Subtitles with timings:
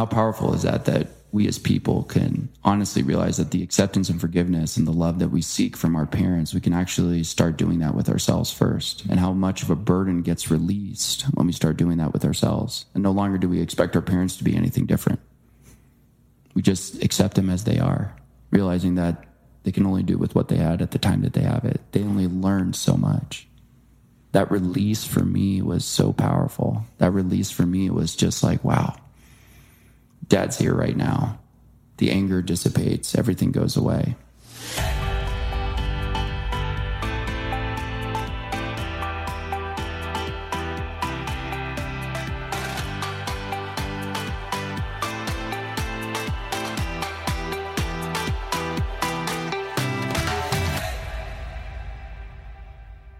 [0.00, 4.18] how powerful is that that we as people can honestly realize that the acceptance and
[4.18, 7.80] forgiveness and the love that we seek from our parents, we can actually start doing
[7.80, 9.04] that with ourselves first.
[9.10, 12.86] And how much of a burden gets released when we start doing that with ourselves.
[12.94, 15.20] And no longer do we expect our parents to be anything different.
[16.54, 18.16] We just accept them as they are,
[18.50, 19.26] realizing that
[19.64, 21.82] they can only do with what they had at the time that they have it.
[21.92, 23.46] They only learned so much.
[24.32, 26.86] That release for me was so powerful.
[26.96, 28.96] That release for me was just like, wow,
[30.26, 31.38] dad's here right now.
[31.98, 34.16] The anger dissipates, everything goes away.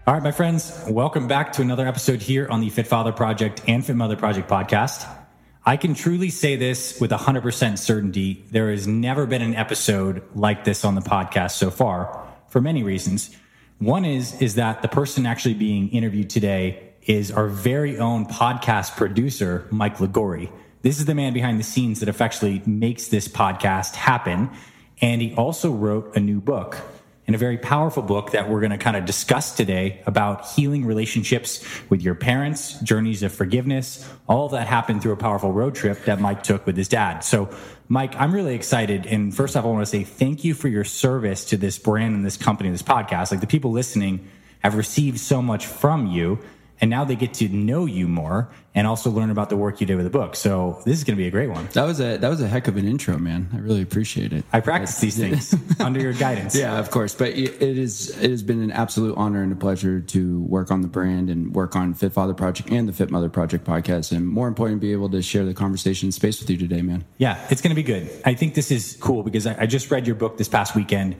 [0.07, 3.61] All right, my friends, welcome back to another episode here on the Fit Father Project
[3.67, 5.07] and Fit Mother Project podcast.
[5.63, 8.43] I can truly say this with 100% certainty.
[8.49, 12.81] There has never been an episode like this on the podcast so far for many
[12.81, 13.35] reasons.
[13.77, 18.95] One is, is that the person actually being interviewed today is our very own podcast
[18.95, 20.51] producer, Mike Liguori.
[20.81, 24.49] This is the man behind the scenes that effectively makes this podcast happen.
[24.99, 26.77] And he also wrote a new book
[27.27, 30.85] and a very powerful book that we're going to kind of discuss today about healing
[30.85, 34.07] relationships with your parents, journeys of forgiveness.
[34.27, 37.19] All of that happened through a powerful road trip that Mike took with his dad.
[37.19, 37.49] So,
[37.87, 39.05] Mike, I'm really excited.
[39.05, 42.15] And first off, I want to say thank you for your service to this brand
[42.15, 43.31] and this company, this podcast.
[43.31, 44.27] Like the people listening
[44.59, 46.39] have received so much from you
[46.81, 49.87] and now they get to know you more and also learn about the work you
[49.87, 50.35] did with the book.
[50.35, 51.69] So this is going to be a great one.
[51.73, 53.49] That was a that was a heck of an intro, man.
[53.53, 54.43] I really appreciate it.
[54.51, 56.55] I practice these things under your guidance.
[56.55, 57.13] Yeah, of course.
[57.13, 60.81] But it is it has been an absolute honor and a pleasure to work on
[60.81, 64.27] the brand and work on Fit Father Project and the Fit Mother Project podcast, and
[64.27, 67.05] more important, be able to share the conversation space with you today, man.
[67.17, 68.09] Yeah, it's going to be good.
[68.25, 71.15] I think this is cool because I, I just read your book this past weekend,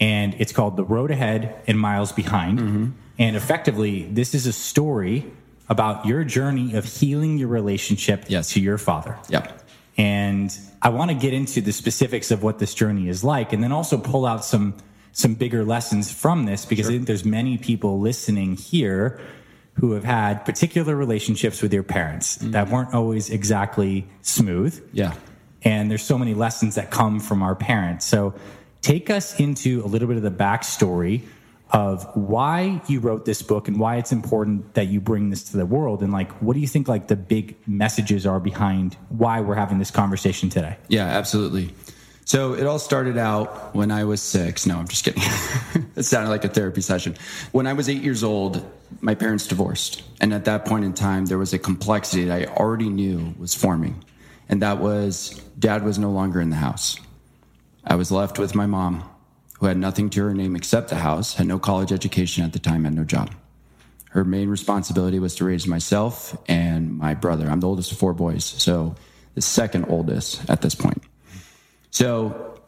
[0.00, 2.90] and it's called "The Road Ahead and Miles Behind." Mm-hmm.
[3.18, 5.26] And effectively, this is a story
[5.68, 8.52] about your journey of healing your relationship Yes.
[8.52, 9.16] to your father.
[9.28, 9.62] Yep.
[9.96, 13.62] And I want to get into the specifics of what this journey is like and
[13.62, 14.74] then also pull out some
[15.12, 19.20] some bigger lessons from this because I think there's many people listening here
[19.74, 22.50] who have had particular relationships with their parents mm-hmm.
[22.50, 25.14] that weren't always exactly smooth Yeah.
[25.62, 28.04] and there's so many lessons that come from our parents.
[28.04, 28.34] So
[28.82, 31.22] take us into a little bit of the backstory
[31.74, 35.56] of why you wrote this book and why it's important that you bring this to
[35.56, 39.40] the world and like what do you think like the big messages are behind why
[39.40, 41.74] we're having this conversation today Yeah, absolutely.
[42.26, 44.64] So it all started out when I was six.
[44.64, 45.22] No, I'm just kidding.
[45.96, 47.16] it sounded like a therapy session.
[47.52, 48.64] When I was eight years old,
[49.02, 50.02] my parents divorced.
[50.22, 53.54] And at that point in time, there was a complexity that I already knew was
[53.54, 54.02] forming.
[54.48, 56.96] And that was dad was no longer in the house.
[57.84, 59.04] I was left with my mom,
[59.58, 62.58] who had nothing to her name except the house, had no college education at the
[62.58, 63.30] time, had no job.
[64.10, 67.48] Her main responsibility was to raise myself and my brother.
[67.48, 68.94] I'm the oldest of four boys, so
[69.34, 71.02] the second oldest at this point.
[71.90, 72.60] So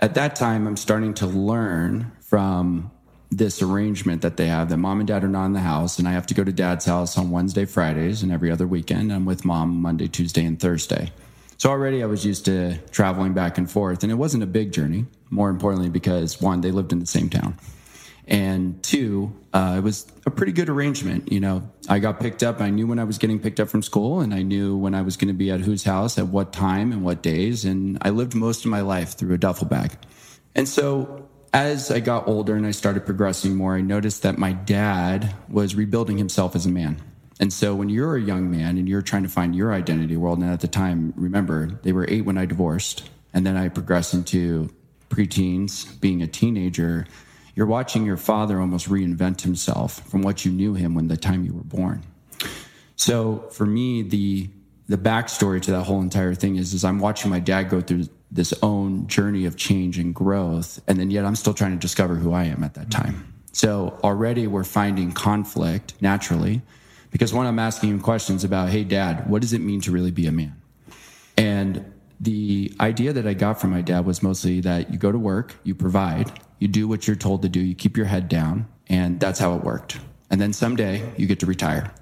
[0.00, 2.90] at that time, I'm starting to learn from
[3.30, 6.08] this arrangement that they have that mom and dad are not in the house, and
[6.08, 9.12] I have to go to dad's house on Wednesday, Fridays, and every other weekend.
[9.12, 11.12] I'm with mom Monday, Tuesday, and Thursday.
[11.60, 14.72] So already I was used to traveling back and forth, and it wasn't a big
[14.72, 15.04] journey.
[15.28, 17.58] More importantly, because one, they lived in the same town,
[18.26, 21.30] and two, uh, it was a pretty good arrangement.
[21.30, 22.62] You know, I got picked up.
[22.62, 25.02] I knew when I was getting picked up from school, and I knew when I
[25.02, 27.66] was going to be at whose house at what time and what days.
[27.66, 29.98] And I lived most of my life through a duffel bag.
[30.54, 34.52] And so as I got older and I started progressing more, I noticed that my
[34.52, 37.02] dad was rebuilding himself as a man.
[37.40, 40.38] And so when you're a young man and you're trying to find your identity world,
[40.38, 44.12] and at the time, remember, they were eight when I divorced, and then I progressed
[44.12, 44.70] into
[45.08, 47.06] preteens, being a teenager,
[47.54, 51.44] you're watching your father almost reinvent himself from what you knew him when the time
[51.44, 52.04] you were born.
[52.96, 54.50] So for me, the
[54.88, 58.08] the backstory to that whole entire thing is is I'm watching my dad go through
[58.30, 62.14] this own journey of change and growth, and then yet I'm still trying to discover
[62.16, 63.32] who I am at that time.
[63.52, 66.62] So already we're finding conflict naturally,
[67.10, 70.10] because when I'm asking him questions about, hey dad, what does it mean to really
[70.10, 70.60] be a man?
[71.36, 75.18] And the idea that I got from my dad was mostly that you go to
[75.18, 78.68] work, you provide, you do what you're told to do, you keep your head down,
[78.88, 79.98] and that's how it worked.
[80.30, 81.92] And then someday you get to retire.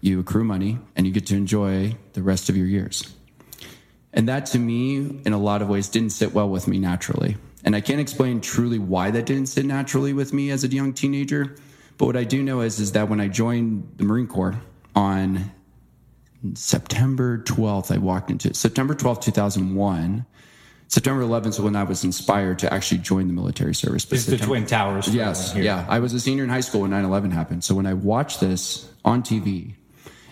[0.00, 3.14] You accrue money and you get to enjoy the rest of your years.
[4.12, 7.36] And that to me, in a lot of ways, didn't sit well with me naturally.
[7.64, 10.92] And I can't explain truly why that didn't sit naturally with me as a young
[10.92, 11.56] teenager.
[11.98, 14.60] But what I do know is, is that when I joined the Marine Corps
[14.94, 15.50] on
[16.54, 20.24] September 12th, I walked into September 12th, 2001.
[20.86, 24.06] September 11th is when I was inspired to actually join the military service.
[24.06, 25.12] But it's the Twin Towers.
[25.12, 25.54] Yes.
[25.54, 25.84] Yeah.
[25.88, 27.64] I was a senior in high school when 9 11 happened.
[27.64, 29.74] So when I watched this on TV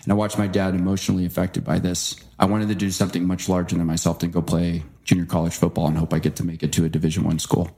[0.03, 3.49] and I watched my dad emotionally affected by this, I wanted to do something much
[3.49, 6.63] larger than myself than go play junior college football and hope I get to make
[6.63, 7.69] it to a Division One school.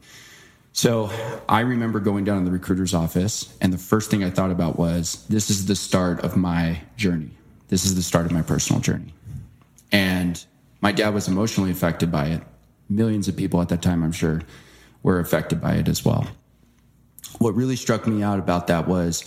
[0.74, 1.10] So
[1.50, 4.78] I remember going down to the recruiter's office, and the first thing I thought about
[4.78, 7.32] was this is the start of my journey.
[7.68, 9.14] This is the start of my personal journey.
[9.92, 10.44] And
[10.82, 12.44] my dad was emotionally affected by it.
[12.90, 14.42] Millions of people at that time, I'm sure,
[15.04, 16.28] were affected by it as well.
[17.40, 19.24] What really struck me out about that was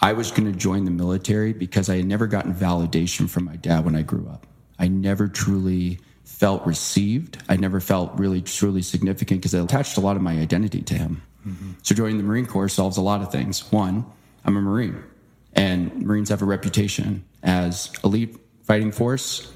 [0.00, 3.56] I was going to join the military because I had never gotten validation from my
[3.56, 4.46] dad when I grew up.
[4.78, 6.00] I never truly
[6.40, 7.36] felt received.
[7.50, 10.94] I never felt really truly significant because I attached a lot of my identity to
[10.94, 11.22] him.
[11.46, 11.72] Mm-hmm.
[11.82, 13.70] So joining the Marine Corps solves a lot of things.
[13.70, 14.06] One,
[14.46, 15.04] I'm a Marine,
[15.52, 19.52] and Marines have a reputation as elite fighting force,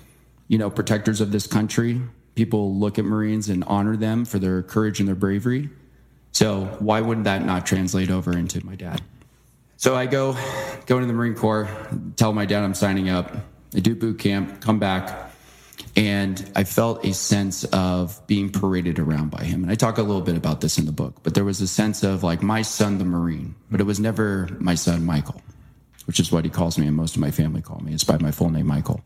[0.47, 2.03] you know, protectors of this country.
[2.35, 5.71] People look at Marines and honor them for their courage and their bravery.
[6.33, 9.01] So why wouldn't that not translate over into my dad?
[9.79, 10.35] So I go
[10.85, 11.67] go into the Marine Corps,
[12.17, 13.35] tell my dad I'm signing up.
[13.75, 15.34] I do boot camp, come back
[15.97, 19.63] and I felt a sense of being paraded around by him.
[19.63, 21.69] And I talk a little bit about this in the book, but there was a
[21.69, 25.41] sense of like my son, the Marine, but it was never my son, Michael,
[26.07, 27.93] which is what he calls me, and most of my family call me.
[27.93, 29.05] It's by my full name, Michael.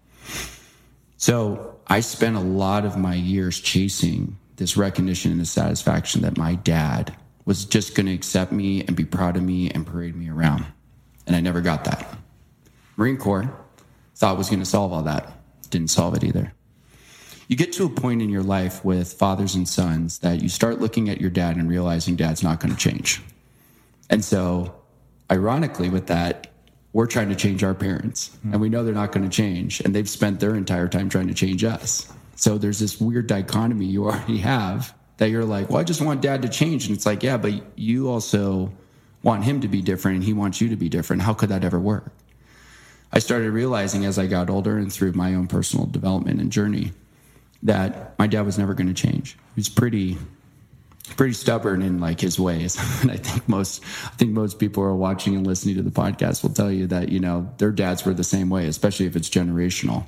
[1.18, 6.38] So I spent a lot of my years chasing this recognition and the satisfaction that
[6.38, 7.14] my dad
[7.44, 10.64] was just going to accept me and be proud of me and parade me around.
[11.26, 12.16] And I never got that.
[12.96, 13.54] Marine Corps
[14.16, 15.32] thought was going to solve all that.
[15.70, 16.52] Didn't solve it either
[17.48, 20.80] you get to a point in your life with fathers and sons that you start
[20.80, 23.22] looking at your dad and realizing dad's not going to change.
[24.10, 24.74] And so,
[25.30, 26.48] ironically, with that,
[26.92, 28.52] we're trying to change our parents mm.
[28.52, 29.80] and we know they're not going to change.
[29.80, 32.12] And they've spent their entire time trying to change us.
[32.36, 36.20] So, there's this weird dichotomy you already have that you're like, well, I just want
[36.20, 36.86] dad to change.
[36.86, 38.70] And it's like, yeah, but you also
[39.22, 41.22] want him to be different and he wants you to be different.
[41.22, 42.12] How could that ever work?
[43.10, 46.92] I started realizing as I got older and through my own personal development and journey
[47.62, 49.32] that my dad was never going to change.
[49.54, 50.18] He was pretty
[51.16, 52.76] pretty stubborn in like his ways.
[53.02, 55.90] And i think most i think most people who are watching and listening to the
[55.90, 59.16] podcast will tell you that you know their dads were the same way especially if
[59.16, 60.06] it's generational.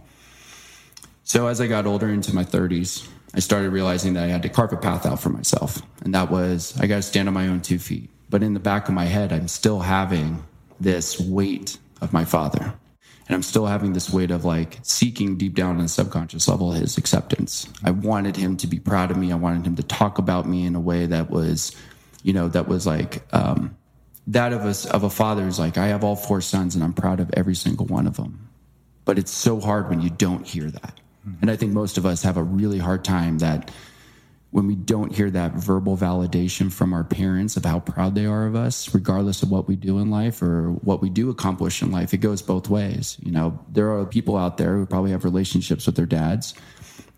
[1.25, 4.49] So as i got older into my 30s i started realizing that i had to
[4.49, 5.83] carve a path out for myself.
[6.03, 8.11] And that was i got to stand on my own two feet.
[8.29, 10.45] But in the back of my head i'm still having
[10.79, 12.75] this weight of my father
[13.31, 16.73] and I'm still having this weight of like seeking deep down on a subconscious level
[16.73, 17.69] his acceptance.
[17.85, 19.31] I wanted him to be proud of me.
[19.31, 21.71] I wanted him to talk about me in a way that was,
[22.25, 23.77] you know, that was like um,
[24.27, 26.93] that of a of a father is like I have all four sons and I'm
[26.93, 28.49] proud of every single one of them.
[29.05, 30.99] But it's so hard when you don't hear that.
[31.41, 33.71] And I think most of us have a really hard time that
[34.51, 38.47] when we don't hear that verbal validation from our parents of how proud they are
[38.47, 41.93] of us, regardless of what we do in life or what we do accomplish in
[41.93, 43.17] life, it goes both ways.
[43.23, 46.55] You know, there are people out there who probably have relationships with their dads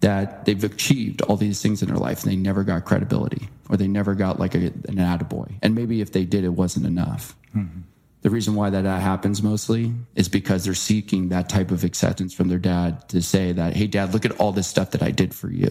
[0.01, 3.77] that they've achieved all these things in their life and they never got credibility or
[3.77, 5.51] they never got like a, an attaboy.
[5.63, 7.35] And maybe if they did, it wasn't enough.
[7.57, 7.81] Mm-hmm.
[8.21, 12.35] The reason why that, that happens mostly is because they're seeking that type of acceptance
[12.35, 15.11] from their dad to say that, hey, dad, look at all this stuff that I
[15.13, 15.71] did for you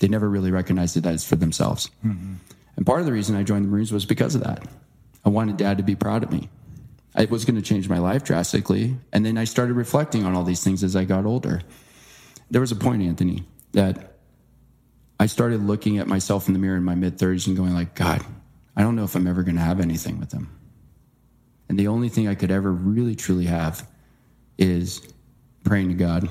[0.00, 1.90] they never really recognized it as for themselves.
[2.04, 2.34] Mm-hmm.
[2.76, 4.66] And part of the reason I joined the Marines was because of that.
[5.24, 6.48] I wanted dad to be proud of me.
[7.16, 8.96] It was going to change my life drastically.
[9.12, 11.60] And then I started reflecting on all these things as I got older.
[12.50, 14.16] There was a point, Anthony, that
[15.18, 17.94] I started looking at myself in the mirror in my mid 30s and going like,
[17.94, 18.24] God,
[18.76, 20.48] I don't know if I'm ever going to have anything with him.
[21.68, 23.86] And the only thing I could ever really truly have
[24.56, 25.06] is
[25.64, 26.28] praying to God,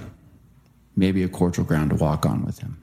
[0.96, 2.78] maybe a cordial ground to walk on with him.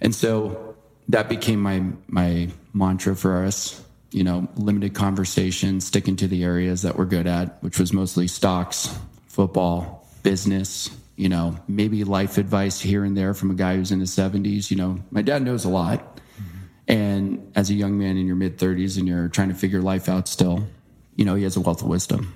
[0.00, 0.76] And so
[1.08, 3.82] that became my my mantra for us.
[4.10, 8.28] You know, limited conversation, sticking to the areas that we're good at, which was mostly
[8.28, 10.90] stocks, football, business.
[11.16, 14.70] You know, maybe life advice here and there from a guy who's in his 70s.
[14.70, 16.16] You know, my dad knows a lot.
[16.16, 16.58] Mm-hmm.
[16.88, 20.10] And as a young man in your mid 30s and you're trying to figure life
[20.10, 20.66] out still,
[21.14, 22.34] you know, he has a wealth of wisdom.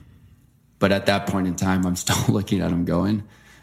[0.79, 3.23] But at that point in time, I'm still looking at him going,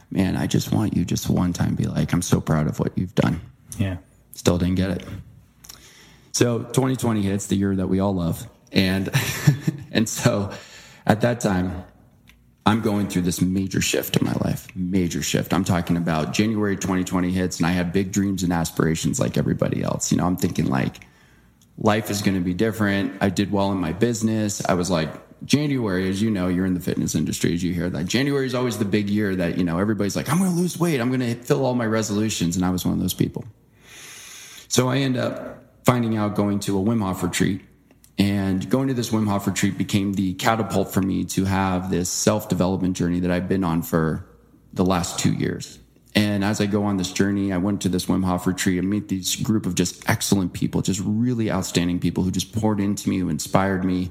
[0.10, 2.96] man, I just want you just one time be like, I'm so proud of what
[2.96, 3.42] you've done.
[3.78, 3.98] Yeah.
[4.34, 5.06] Still didn't get it.
[6.32, 8.48] So 2020 hits the year that we all love.
[8.72, 9.10] And
[9.92, 10.52] and so
[11.06, 11.84] at that time,
[12.66, 14.68] I'm going through this major shift in my life.
[14.76, 15.54] Major shift.
[15.54, 19.82] I'm talking about January 2020 hits, and I had big dreams and aspirations like everybody
[19.82, 20.12] else.
[20.12, 21.08] You know, I'm thinking like
[21.78, 23.14] life is going to be different.
[23.22, 24.64] I did well in my business.
[24.66, 25.10] I was like
[25.46, 28.06] January, as you know, you're in the fitness industry, as you hear that.
[28.06, 30.78] January is always the big year that, you know, everybody's like, I'm going to lose
[30.78, 31.00] weight.
[31.00, 32.56] I'm going to fill all my resolutions.
[32.56, 33.46] And I was one of those people.
[34.68, 37.62] So I end up finding out going to a Wim Hof retreat.
[38.20, 42.10] And going to this Wim Hof retreat became the catapult for me to have this
[42.10, 44.28] self development journey that I've been on for
[44.74, 45.80] the last two years.
[46.16, 48.90] And as I go on this journey, I went to this Wim Hof retreat and
[48.90, 53.08] meet this group of just excellent people, just really outstanding people who just poured into
[53.08, 54.10] me, who inspired me.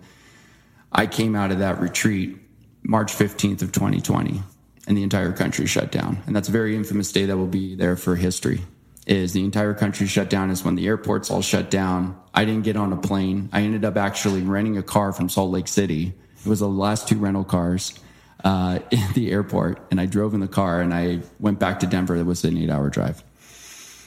[0.92, 2.38] I came out of that retreat
[2.84, 4.40] March 15th of 2020
[4.86, 6.22] and the entire country shut down.
[6.26, 8.60] And that's a very infamous day that will be there for history.
[9.06, 12.20] Is the entire country shut down is when the airports all shut down.
[12.34, 13.48] I didn't get on a plane.
[13.52, 16.12] I ended up actually renting a car from Salt Lake City.
[16.44, 17.98] It was the last two rental cars
[18.42, 21.86] uh, in the airport, and I drove in the car and I went back to
[21.86, 22.16] Denver.
[22.16, 23.22] It was an eight hour drive.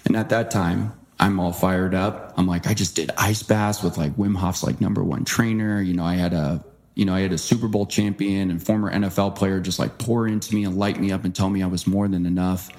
[0.05, 2.33] And at that time, I'm all fired up.
[2.37, 5.81] I'm like, I just did ice baths with like Wim Hof's like number one trainer.
[5.81, 6.63] You know, I had a
[6.95, 10.27] you know, I had a Super Bowl champion and former NFL player just like pour
[10.27, 12.69] into me and light me up and tell me I was more than enough.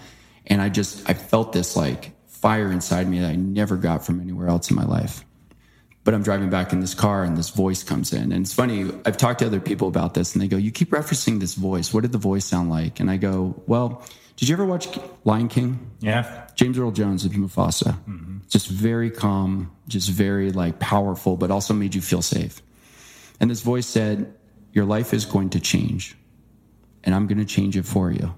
[0.50, 4.21] And I just I felt this like fire inside me that I never got from
[4.21, 5.25] anywhere else in my life
[6.02, 8.33] but I'm driving back in this car and this voice comes in.
[8.33, 10.90] And it's funny, I've talked to other people about this and they go, You keep
[10.90, 11.92] referencing this voice.
[11.92, 13.00] What did the voice sound like?
[13.00, 14.02] And I go, Well,
[14.37, 14.88] did you ever watch
[15.25, 15.90] Lion King?
[16.00, 16.47] Yeah.
[16.54, 17.92] James Earl Jones of Mufasa.
[18.04, 18.38] Mm-hmm.
[18.49, 22.62] Just very calm, just very like powerful, but also made you feel safe.
[23.38, 24.35] And this voice said,
[24.73, 26.16] Your life is going to change,
[27.04, 28.35] and I'm going to change it for you.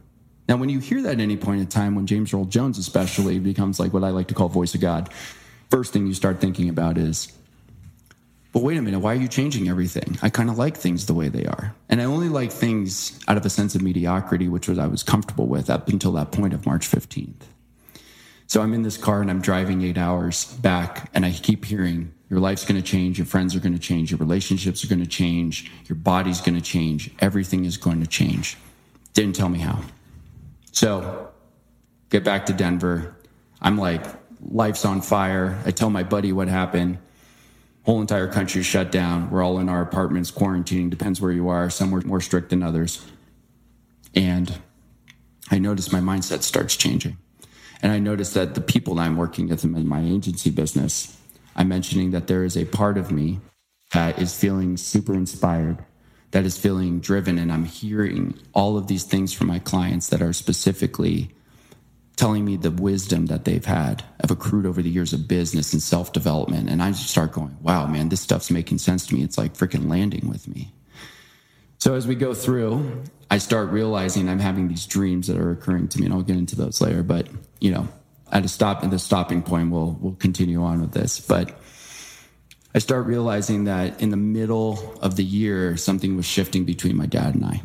[0.48, 3.38] Now, when you hear that at any point in time, when James Earl Jones especially
[3.38, 5.08] becomes like what I like to call voice of God,
[5.70, 7.32] first thing you start thinking about is,
[8.52, 10.18] but wait a minute, why are you changing everything?
[10.20, 11.74] I kind of like things the way they are.
[11.88, 15.02] And I only like things out of a sense of mediocrity, which was I was
[15.02, 17.46] comfortable with up until that point of March 15th.
[18.46, 22.12] So I'm in this car and I'm driving eight hours back, and I keep hearing,
[22.28, 25.00] Your life's going to change, your friends are going to change, your relationships are going
[25.00, 28.58] to change, your body's going to change, everything is going to change.
[29.14, 29.80] Didn't tell me how.
[30.72, 31.30] So
[32.10, 33.16] get back to Denver.
[33.60, 34.04] I'm like,
[34.40, 35.62] life's on fire.
[35.64, 36.98] I tell my buddy what happened
[37.84, 39.30] whole entire country shut down.
[39.30, 40.90] We're all in our apartments quarantining.
[40.90, 41.68] Depends where you are.
[41.70, 43.04] Some were more strict than others.
[44.14, 44.60] And
[45.50, 47.16] I noticed my mindset starts changing.
[47.82, 51.18] And I noticed that the people that I'm working with in my agency business,
[51.56, 53.40] I'm mentioning that there is a part of me
[53.92, 55.84] that is feeling super inspired,
[56.32, 57.38] that is feeling driven.
[57.38, 61.30] And I'm hearing all of these things from my clients that are specifically
[62.16, 65.82] telling me the wisdom that they've had have accrued over the years of business and
[65.82, 66.68] self development.
[66.68, 69.22] And I just start going, wow, man, this stuff's making sense to me.
[69.22, 70.72] It's like freaking landing with me.
[71.78, 75.88] So as we go through, I start realizing I'm having these dreams that are occurring
[75.88, 77.02] to me, and I'll get into those later.
[77.02, 77.28] But
[77.60, 77.88] you know,
[78.30, 81.20] at a stop at the stopping point, we'll we'll continue on with this.
[81.20, 81.58] But
[82.74, 87.06] I start realizing that in the middle of the year, something was shifting between my
[87.06, 87.62] dad and I,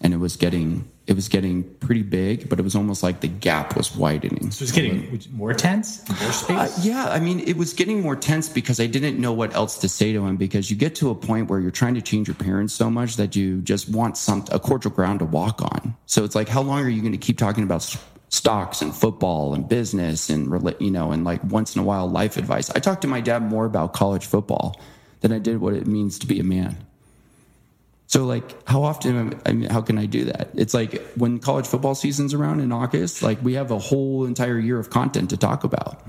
[0.00, 3.26] and it was getting it was getting pretty big, but it was almost like the
[3.26, 4.52] gap was widening.
[4.52, 6.56] So it was getting more tense, more space.
[6.56, 9.78] Uh, yeah, I mean, it was getting more tense because I didn't know what else
[9.78, 10.36] to say to him.
[10.36, 13.16] Because you get to a point where you're trying to change your parents so much
[13.16, 15.96] that you just want some a cordial ground to walk on.
[16.06, 17.82] So it's like, how long are you going to keep talking about
[18.30, 22.36] stocks and football and business and you know and like once in a while life
[22.36, 22.70] advice?
[22.70, 24.80] I talked to my dad more about college football
[25.20, 26.78] than I did what it means to be a man.
[28.06, 29.38] So like, how often?
[29.46, 30.48] I mean, how can I do that?
[30.54, 34.58] It's like when college football season's around in August, like we have a whole entire
[34.58, 36.02] year of content to talk about.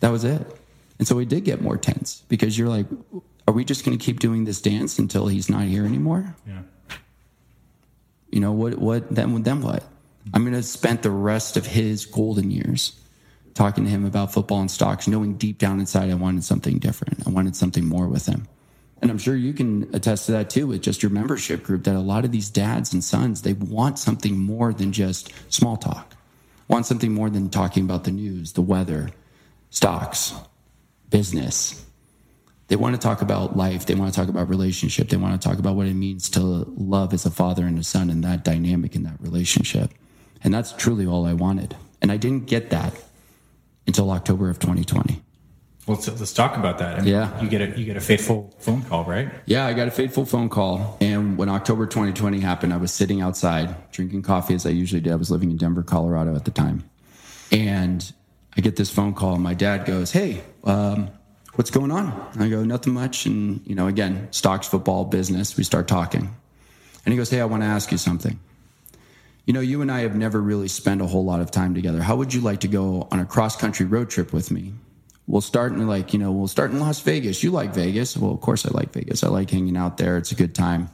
[0.00, 0.44] That was it.
[0.98, 2.86] And so we did get more tense because you're like,
[3.46, 6.34] are we just going to keep doing this dance until he's not here anymore?
[6.46, 6.62] Yeah.
[8.30, 8.78] You know what?
[8.78, 9.42] What then?
[9.42, 9.84] Then what?
[10.32, 12.98] I'm going to spend the rest of his golden years
[13.54, 17.26] talking to him about football and stocks, knowing deep down inside I wanted something different.
[17.26, 18.46] I wanted something more with him.
[19.02, 21.96] And I'm sure you can attest to that too with just your membership group that
[21.96, 26.14] a lot of these dads and sons, they want something more than just small talk,
[26.68, 29.10] want something more than talking about the news, the weather,
[29.70, 30.34] stocks,
[31.08, 31.84] business.
[32.68, 33.86] They want to talk about life.
[33.86, 35.08] They want to talk about relationship.
[35.08, 37.82] They want to talk about what it means to love as a father and a
[37.82, 39.92] son and that dynamic in that relationship.
[40.42, 41.76] And that's truly all I wanted.
[42.00, 42.94] And I didn't get that
[43.86, 45.22] until October of 2020.
[45.86, 46.98] Well, let's, let's talk about that.
[46.98, 49.28] I mean, yeah, you get a you get a fateful phone call, right?
[49.46, 53.20] Yeah, I got a fateful phone call, and when October 2020 happened, I was sitting
[53.20, 55.12] outside drinking coffee as I usually did.
[55.12, 56.88] I was living in Denver, Colorado at the time,
[57.50, 58.12] and
[58.56, 59.34] I get this phone call.
[59.34, 61.10] And my dad goes, "Hey, um,
[61.54, 65.56] what's going on?" I go, "Nothing much." And you know, again, stocks, football, business.
[65.56, 66.32] We start talking,
[67.04, 68.38] and he goes, "Hey, I want to ask you something."
[69.50, 72.00] You know, you and I have never really spent a whole lot of time together.
[72.00, 74.74] How would you like to go on a cross country road trip with me?
[75.26, 77.42] we'll start in like, you know, we'll start in Las Vegas.
[77.42, 78.16] You like Vegas?
[78.16, 79.24] Well, of course I like Vegas.
[79.24, 80.16] I like hanging out there.
[80.18, 80.88] It's a good time.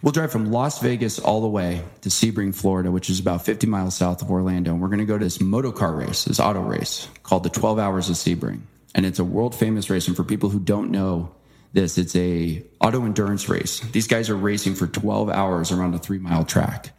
[0.00, 3.66] We'll drive from Las Vegas all the way to Sebring, Florida, which is about 50
[3.66, 4.72] miles south of Orlando.
[4.72, 7.50] And we're going to go to this moto car race, this auto race called the
[7.50, 8.62] 12 Hours of Sebring.
[8.94, 10.08] And it's a world famous race.
[10.08, 11.34] And for people who don't know
[11.74, 13.80] this, it's a auto endurance race.
[13.80, 16.94] These guys are racing for 12 hours around a three mile track.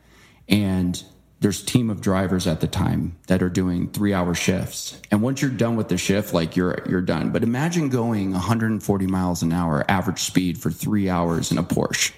[0.51, 1.01] And
[1.41, 4.99] there's team of drivers at the time that are doing three hour shifts.
[5.09, 7.31] And once you're done with the shift, like you're you're done.
[7.31, 12.11] But imagine going 140 miles an hour average speed for three hours in a Porsche.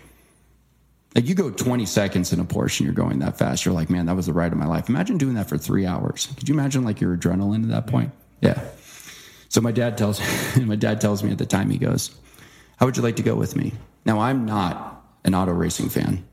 [1.15, 3.65] Like you go 20 seconds in a Porsche and you're going that fast.
[3.65, 4.89] You're like, man, that was the ride of my life.
[4.89, 6.27] Imagine doing that for three hours.
[6.37, 8.11] Could you imagine like your adrenaline at that point?
[8.41, 8.61] Yeah.
[9.47, 10.19] So my dad tells
[10.57, 12.13] my dad tells me at the time, he goes,
[12.77, 13.71] How would you like to go with me?
[14.03, 16.25] Now I'm not an auto racing fan.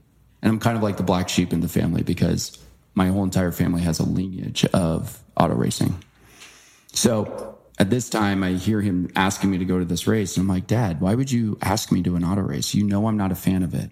[0.42, 2.58] And I'm kind of like the black sheep in the family because
[2.94, 6.02] my whole entire family has a lineage of auto racing.
[6.92, 10.36] So at this time, I hear him asking me to go to this race.
[10.36, 12.74] And I'm like, Dad, why would you ask me to an auto race?
[12.74, 13.90] You know, I'm not a fan of it.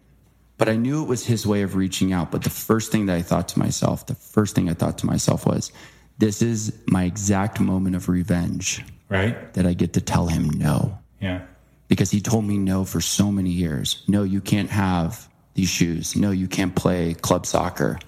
[0.58, 2.30] But I knew it was his way of reaching out.
[2.30, 5.06] But the first thing that I thought to myself, the first thing I thought to
[5.06, 5.70] myself was,
[6.18, 8.84] this is my exact moment of revenge.
[9.08, 9.54] Right.
[9.54, 10.98] That I get to tell him no.
[11.20, 11.42] Yeah.
[11.86, 14.02] Because he told me no for so many years.
[14.08, 15.28] No, you can't have
[15.58, 16.14] these shoes.
[16.14, 17.98] No, you can't play club soccer.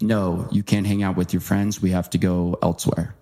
[0.00, 1.82] No, you can't hang out with your friends.
[1.82, 3.16] We have to go elsewhere.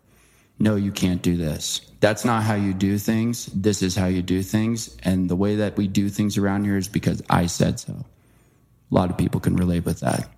[0.58, 1.80] No, you can't do this.
[2.00, 3.46] That's not how you do things.
[3.46, 4.94] This is how you do things.
[5.02, 7.94] And the way that we do things around here is because I said so.
[7.94, 10.28] A lot of people can relate with that.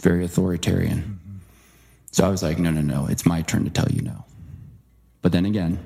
[0.00, 0.98] Very authoritarian.
[0.98, 1.36] Mm-hmm.
[2.12, 3.08] So I was like, no, no, no.
[3.08, 4.24] It's my turn to tell you no.
[5.22, 5.80] But then again,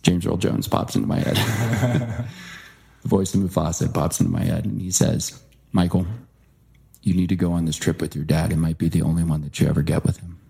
[0.00, 2.24] James Earl Jones pops into my head.
[3.06, 6.06] the voice of Mufasa pops into my head, and he says, Michael,
[7.02, 8.50] you need to go on this trip with your dad.
[8.50, 10.40] It might be the only one that you ever get with him.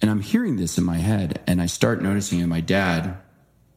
[0.00, 3.18] And I'm hearing this in my head, and I start noticing, and my dad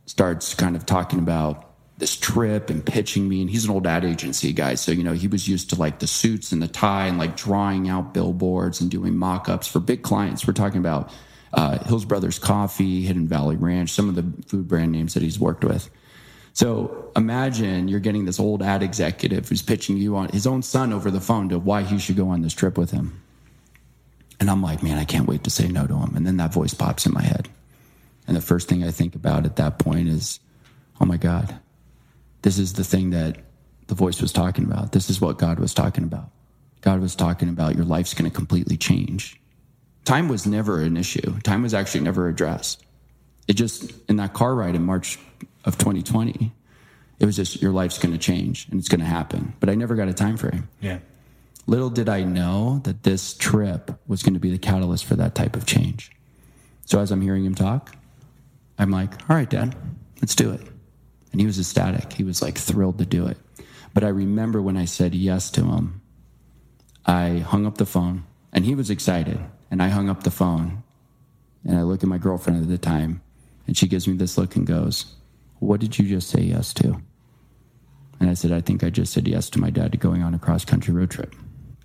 [0.05, 3.41] starts kind of talking about this trip and pitching me.
[3.41, 4.75] And he's an old ad agency guy.
[4.75, 7.35] So, you know, he was used to like the suits and the tie and like
[7.35, 10.47] drawing out billboards and doing mock ups for big clients.
[10.47, 11.11] We're talking about
[11.51, 15.37] uh, Hills Brothers Coffee, Hidden Valley Ranch, some of the food brand names that he's
[15.37, 15.89] worked with.
[16.53, 20.91] So imagine you're getting this old ad executive who's pitching you on his own son
[20.91, 23.21] over the phone to why he should go on this trip with him.
[24.39, 26.15] And I'm like, man, I can't wait to say no to him.
[26.15, 27.47] And then that voice pops in my head.
[28.27, 30.39] And the first thing I think about at that point is,
[30.99, 31.57] oh my God,
[32.41, 33.37] this is the thing that
[33.87, 34.91] the voice was talking about.
[34.91, 36.29] This is what God was talking about.
[36.81, 39.39] God was talking about your life's going to completely change.
[40.05, 41.39] Time was never an issue.
[41.41, 42.83] Time was actually never addressed.
[43.47, 45.19] It just, in that car ride in March
[45.65, 46.53] of 2020,
[47.19, 49.53] it was just your life's going to change and it's going to happen.
[49.59, 50.67] But I never got a time frame.
[50.79, 50.99] Yeah.
[51.67, 55.35] Little did I know that this trip was going to be the catalyst for that
[55.35, 56.11] type of change.
[56.85, 57.95] So as I'm hearing him talk,
[58.79, 59.75] I'm like, all right, dad,
[60.21, 60.61] let's do it.
[61.31, 62.11] And he was ecstatic.
[62.13, 63.37] He was like thrilled to do it.
[63.93, 66.01] But I remember when I said yes to him,
[67.05, 69.39] I hung up the phone and he was excited.
[69.69, 70.83] And I hung up the phone
[71.63, 73.21] and I look at my girlfriend at the time
[73.67, 75.15] and she gives me this look and goes,
[75.61, 76.99] What did you just say yes to?
[78.19, 80.33] And I said, I think I just said yes to my dad to going on
[80.33, 81.35] a cross country road trip.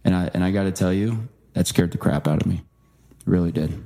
[0.03, 2.62] And I, and I got to tell you, that scared the crap out of me.
[3.11, 3.85] It really did.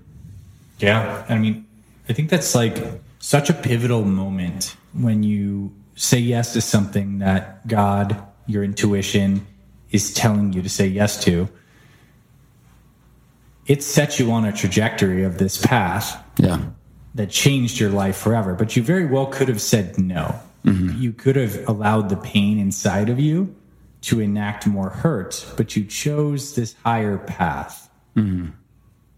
[0.78, 1.24] Yeah.
[1.28, 1.66] I mean,
[2.08, 2.76] I think that's like
[3.18, 9.44] such a pivotal moment when you say yes to something that God, your intuition,
[9.90, 11.48] is telling you to say yes to.
[13.66, 16.60] It sets you on a trajectory of this path Yeah.
[17.14, 18.54] That changed your life forever.
[18.54, 20.38] But you very well could have said no.
[20.64, 21.00] Mm-hmm.
[21.00, 23.54] You could have allowed the pain inside of you
[24.02, 27.90] to enact more hurt, but you chose this higher path.
[28.16, 28.50] Mm-hmm.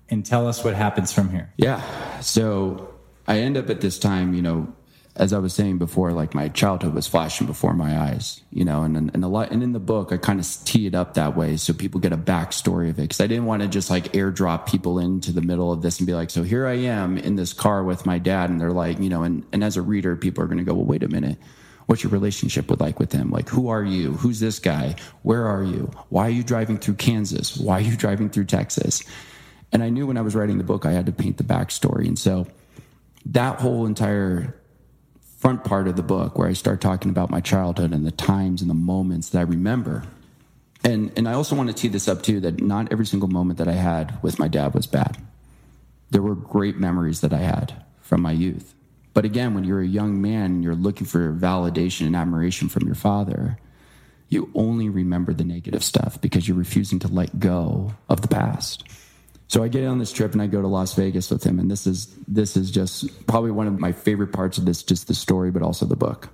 [0.08, 1.52] And tell us what happens from here.
[1.56, 1.80] Yeah.
[2.20, 2.92] So
[3.26, 4.72] I end up at this time, you know,
[5.14, 8.82] as I was saying before, like my childhood was flashing before my eyes, you know,
[8.82, 11.36] and and a lot, and in the book I kind of tee it up that
[11.36, 14.12] way so people get a backstory of it because I didn't want to just like
[14.12, 17.36] airdrop people into the middle of this and be like, so here I am in
[17.36, 20.16] this car with my dad, and they're like, you know, and and as a reader,
[20.16, 21.38] people are going to go, well, wait a minute.
[21.86, 23.30] What's your relationship with like with him?
[23.30, 24.12] Like, who are you?
[24.12, 24.94] Who's this guy?
[25.22, 25.90] Where are you?
[26.08, 27.56] Why are you driving through Kansas?
[27.56, 29.02] Why are you driving through Texas?
[29.72, 32.06] And I knew when I was writing the book, I had to paint the backstory.
[32.06, 32.46] And so
[33.26, 34.54] that whole entire
[35.42, 38.62] front part of the book where I start talking about my childhood and the times
[38.62, 40.04] and the moments that I remember.
[40.84, 43.58] And and I also want to tee this up too that not every single moment
[43.58, 45.18] that I had with my dad was bad.
[46.10, 48.72] There were great memories that I had from my youth.
[49.14, 52.86] But again, when you're a young man and you're looking for validation and admiration from
[52.86, 53.58] your father,
[54.28, 58.84] you only remember the negative stuff because you're refusing to let go of the past.
[59.52, 61.70] So I get on this trip and I go to Las Vegas with him, and
[61.70, 65.14] this is this is just probably one of my favorite parts of this, just the
[65.14, 66.30] story, but also the book.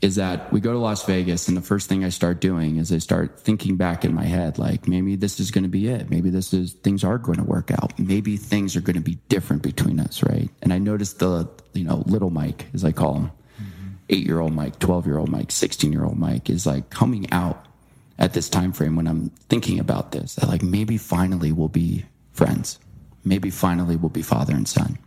[0.00, 2.92] Is that we go to Las Vegas, and the first thing I start doing is
[2.92, 6.08] I start thinking back in my head, like maybe this is going to be it.
[6.08, 7.98] Maybe this is things are going to work out.
[7.98, 10.48] Maybe things are going to be different between us, right?
[10.62, 13.88] And I noticed the you know little Mike, as I call him, mm-hmm.
[14.08, 17.28] eight year old Mike, twelve year old Mike, sixteen year old Mike, is like coming
[17.32, 17.66] out
[18.20, 20.40] at this time frame when I'm thinking about this.
[20.40, 22.78] Like maybe finally we'll be friends.
[23.24, 24.98] Maybe finally we'll be father and son.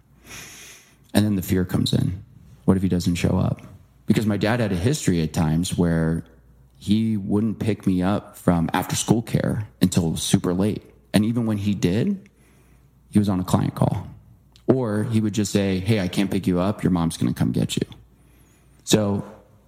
[1.13, 2.23] And then the fear comes in.
[2.65, 3.61] What if he doesn't show up?
[4.05, 6.23] Because my dad had a history at times where
[6.77, 10.83] he wouldn't pick me up from after school care until super late.
[11.13, 12.29] And even when he did,
[13.09, 14.07] he was on a client call.
[14.67, 16.83] Or he would just say, Hey, I can't pick you up.
[16.83, 17.87] Your mom's going to come get you.
[18.83, 19.25] So,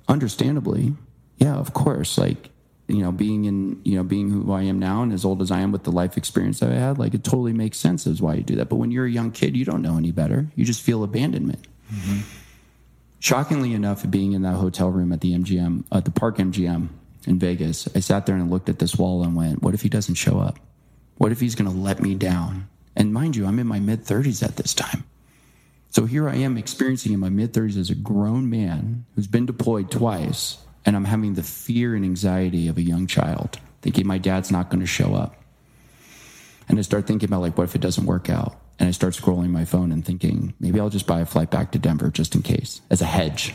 [0.07, 0.93] understandably,
[1.37, 2.49] yeah, of course, like
[2.87, 5.51] you know, being in, you know, being who I am now and as old as
[5.51, 8.21] I am with the life experience that I had, like it totally makes sense as
[8.21, 8.69] why you do that.
[8.69, 10.47] But when you're a young kid, you don't know any better.
[10.55, 11.67] You just feel abandonment.
[11.93, 12.19] Mm-hmm.
[13.19, 16.87] Shockingly enough, being in that hotel room at the MGM, at the Park MGM
[17.25, 19.89] in Vegas, I sat there and looked at this wall and went, what if he
[19.89, 20.59] doesn't show up?
[21.17, 22.69] What if he's going to let me down?
[22.95, 25.03] And mind you, I'm in my mid 30s at this time.
[25.89, 29.45] So here I am experiencing in my mid 30s as a grown man who's been
[29.45, 34.17] deployed twice and I'm having the fear and anxiety of a young child, thinking my
[34.17, 35.35] dad's not going to show up.
[36.69, 38.59] And I start thinking about like, what if it doesn't work out?
[38.79, 41.73] And I start scrolling my phone and thinking, maybe I'll just buy a flight back
[41.73, 43.53] to Denver just in case, as a hedge.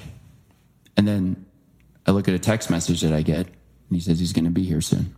[0.99, 1.47] And then
[2.07, 3.57] I look at a text message that I get, and
[3.91, 5.17] he says he's going to be here soon.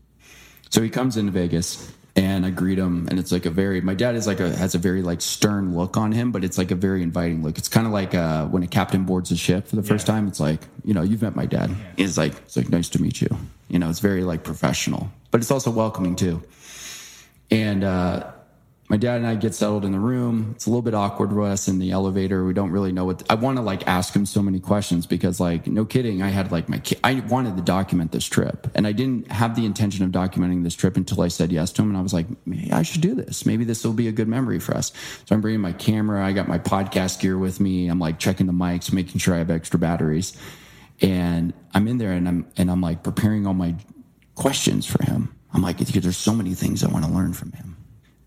[0.71, 3.81] So he comes into Vegas and I greet him, and it's like a very.
[3.81, 6.57] My dad is like a has a very like stern look on him, but it's
[6.57, 7.59] like a very inviting look.
[7.59, 10.15] It's kind of like uh, when a captain boards a ship for the first yeah.
[10.15, 10.29] time.
[10.29, 11.71] It's like you know you've met my dad.
[11.71, 11.77] Yeah.
[11.97, 13.37] He's like it's like nice to meet you.
[13.69, 16.43] You know, it's very like professional, but it's also welcoming too.
[17.51, 18.31] And uh,
[18.89, 20.53] my dad and I get settled in the room.
[20.55, 22.45] It's a little bit awkward for us in the elevator.
[22.45, 25.41] We don't really know what I want to like ask him so many questions because
[25.41, 28.87] like no kidding, I had like my ki- I wanted to document this trip and
[28.87, 31.89] I didn't have the intention of documenting this trip until I said yes to him
[31.89, 33.47] and I was like, maybe I should do this.
[33.47, 34.93] Maybe this will be a good memory for us.
[35.25, 36.25] So I'm bringing my camera.
[36.25, 37.89] I got my podcast gear with me.
[37.89, 40.37] I'm like checking the mics, making sure I have extra batteries.
[41.01, 43.77] And I'm in there and I'm and I'm like preparing all my
[44.35, 45.35] questions for him.
[45.55, 47.74] I'm like, there's so many things I want to learn from him.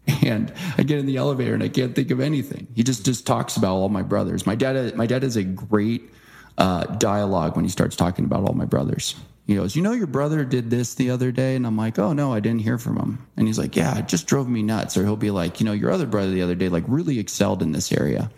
[0.24, 2.68] and I get in the elevator and I can't think of anything.
[2.76, 4.46] He just just talks about all my brothers.
[4.46, 6.14] My dad my dad has a great
[6.58, 9.16] uh, dialogue when he starts talking about all my brothers.
[9.46, 12.14] He goes, "You know, your brother did this the other day," and I'm like, "Oh
[12.14, 14.98] no, I didn't hear from him." And he's like, "Yeah, it just drove me nuts."
[14.98, 17.62] Or he'll be like, "You know, your other brother the other day like really excelled
[17.62, 18.30] in this area."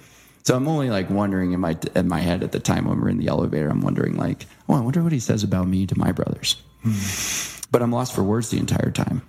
[0.44, 3.10] So I'm only like wondering in my in my head at the time when we're
[3.10, 5.98] in the elevator, I'm wondering like, "Oh, I wonder what he says about me to
[5.98, 6.62] my brothers."
[7.72, 9.22] But I'm lost for words the entire time.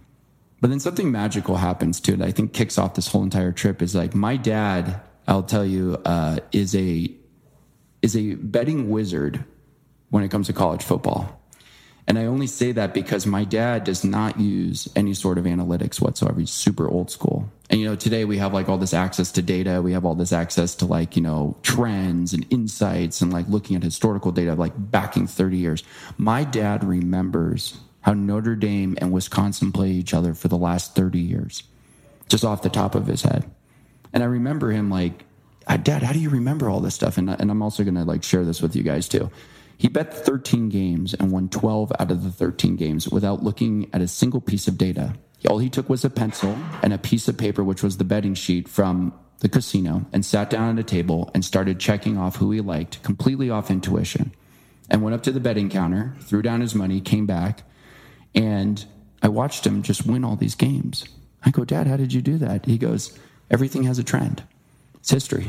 [0.61, 3.81] But then something magical happens too that I think kicks off this whole entire trip
[3.81, 7.11] is like my dad, I'll tell you, uh, is a
[8.03, 9.45] is a betting wizard
[10.11, 11.41] when it comes to college football.
[12.07, 16.01] And I only say that because my dad does not use any sort of analytics
[16.01, 16.41] whatsoever.
[16.41, 17.49] He's super old school.
[17.69, 19.81] And, you know, today we have like all this access to data.
[19.81, 23.77] We have all this access to like, you know, trends and insights and like looking
[23.77, 25.85] at historical data, like backing 30 years.
[26.17, 31.19] My dad remembers how Notre Dame and Wisconsin play each other for the last 30
[31.19, 31.63] years,
[32.29, 33.51] just off the top of his head.
[34.13, 35.25] And I remember him like,
[35.67, 37.19] uh, Dad, how do you remember all this stuff?
[37.19, 39.31] And, and I'm also going to like share this with you guys too.
[39.77, 44.03] He bet 13 games and won 12 out of the 13 games without looking at
[44.03, 45.15] a single piece of data.
[45.49, 48.35] All he took was a pencil and a piece of paper, which was the betting
[48.35, 52.51] sheet from the casino, and sat down at a table and started checking off who
[52.51, 54.33] he liked completely off intuition.
[54.91, 57.63] And went up to the betting counter, threw down his money, came back,
[58.35, 58.85] and
[59.23, 61.05] I watched him just win all these games.
[61.45, 62.67] I go, Dad, how did you do that?
[62.67, 63.19] He goes,
[63.51, 64.43] Everything has a trend.
[65.01, 65.49] It's history.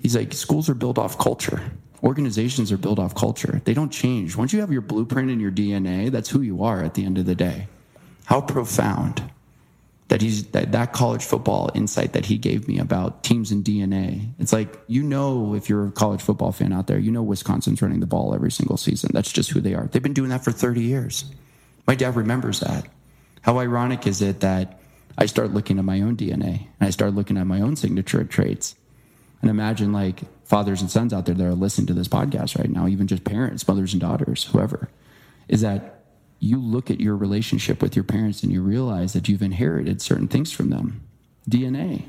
[0.00, 1.60] He's like, schools are built off culture.
[2.02, 3.60] Organizations are built off culture.
[3.64, 4.36] They don't change.
[4.36, 7.18] Once you have your blueprint and your DNA, that's who you are at the end
[7.18, 7.66] of the day.
[8.26, 9.30] How profound
[10.08, 14.28] that he's that, that college football insight that he gave me about teams and DNA.
[14.38, 17.82] It's like you know if you're a college football fan out there, you know Wisconsin's
[17.82, 19.10] running the ball every single season.
[19.12, 19.88] That's just who they are.
[19.88, 21.24] They've been doing that for 30 years.
[21.86, 22.86] My dad remembers that.
[23.42, 24.80] How ironic is it that
[25.16, 28.24] I start looking at my own DNA and I start looking at my own signature
[28.24, 28.74] traits?
[29.40, 32.70] And imagine like fathers and sons out there that are listening to this podcast right
[32.70, 34.88] now, even just parents, mothers and daughters, whoever,
[35.48, 36.04] is that
[36.40, 40.28] you look at your relationship with your parents and you realize that you've inherited certain
[40.28, 41.02] things from them.
[41.48, 42.04] DNA.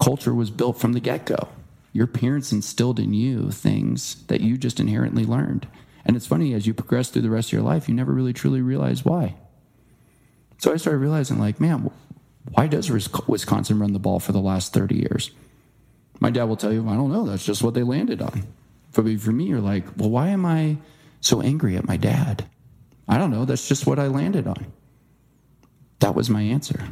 [0.00, 1.48] Culture was built from the get go.
[1.92, 5.66] Your parents instilled in you things that you just inherently learned.
[6.04, 8.32] And it's funny, as you progress through the rest of your life, you never really
[8.32, 9.36] truly realize why.
[10.58, 11.90] So I started realizing, like, man,
[12.52, 15.30] why does Wisconsin run the ball for the last 30 years?
[16.20, 17.24] My dad will tell you, I don't know.
[17.24, 18.46] That's just what they landed on.
[18.92, 20.78] For me, for me, you're like, well, why am I
[21.20, 22.44] so angry at my dad?
[23.08, 23.44] I don't know.
[23.44, 24.66] That's just what I landed on.
[26.00, 26.88] That was my answer.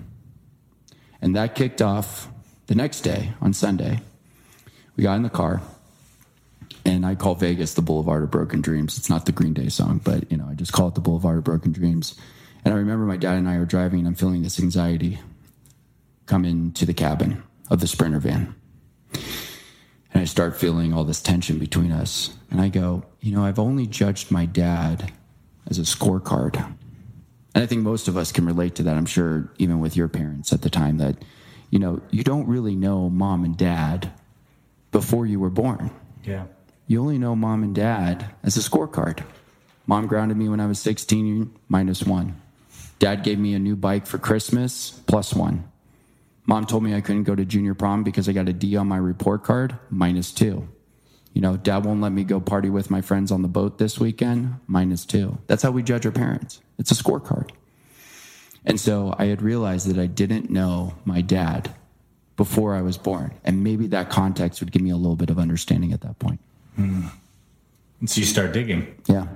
[1.21, 2.29] And that kicked off
[2.67, 4.01] the next day on Sunday.
[4.97, 5.63] We got in the car
[6.89, 8.97] and I call Vegas the Boulevard of Broken Dreams.
[8.97, 11.37] It's not the Green Day song, but you know, I just call it the Boulevard
[11.37, 12.15] of Broken Dreams.
[12.65, 15.19] And I remember my dad and I are driving and I'm feeling this anxiety
[16.25, 18.55] come into the cabin of the Sprinter van.
[19.13, 22.35] And I start feeling all this tension between us.
[22.51, 25.13] And I go, you know, I've only judged my dad
[25.69, 26.57] as a scorecard.
[27.55, 28.97] And I think most of us can relate to that.
[28.97, 31.23] I'm sure even with your parents at the time that,
[31.69, 34.11] you know, you don't really know mom and dad
[34.91, 35.91] before you were born.
[36.25, 36.45] Yeah.
[36.91, 39.23] You only know mom and dad as a scorecard.
[39.87, 42.41] Mom grounded me when I was 16, minus one.
[42.99, 45.71] Dad gave me a new bike for Christmas, plus one.
[46.47, 48.89] Mom told me I couldn't go to junior prom because I got a D on
[48.89, 50.67] my report card, minus two.
[51.35, 54.01] You know, dad won't let me go party with my friends on the boat this
[54.01, 55.37] weekend, minus two.
[55.47, 56.63] That's how we judge our parents.
[56.79, 57.51] It's a scorecard.
[58.65, 61.75] And so I had realized that I didn't know my dad
[62.39, 63.35] before I was born.
[63.45, 66.41] And maybe that context would give me a little bit of understanding at that point.
[66.79, 67.11] Mm.
[68.01, 68.95] And so you start digging.
[69.07, 69.27] Yeah.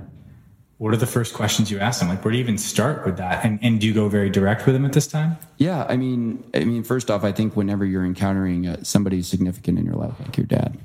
[0.79, 2.09] What are the first questions you ask them?
[2.09, 3.45] Like, where do you even start with that?
[3.45, 5.37] And, and do you go very direct with them at this time?
[5.57, 9.79] Yeah, I mean, I mean, first off, I think whenever you're encountering uh, somebody significant
[9.79, 10.77] in your life, like your dad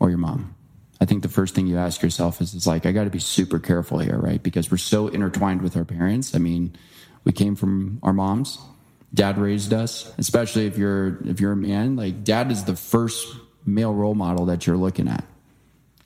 [0.00, 0.54] or your mom,
[1.02, 3.18] I think the first thing you ask yourself is, is like, I got to be
[3.18, 4.42] super careful here, right?
[4.42, 6.34] Because we're so intertwined with our parents.
[6.34, 6.74] I mean,
[7.24, 8.58] we came from our moms.
[9.12, 11.96] Dad raised us, especially if you're if you're a man.
[11.96, 13.26] Like, dad is the first
[13.66, 15.24] male role model that you're looking at.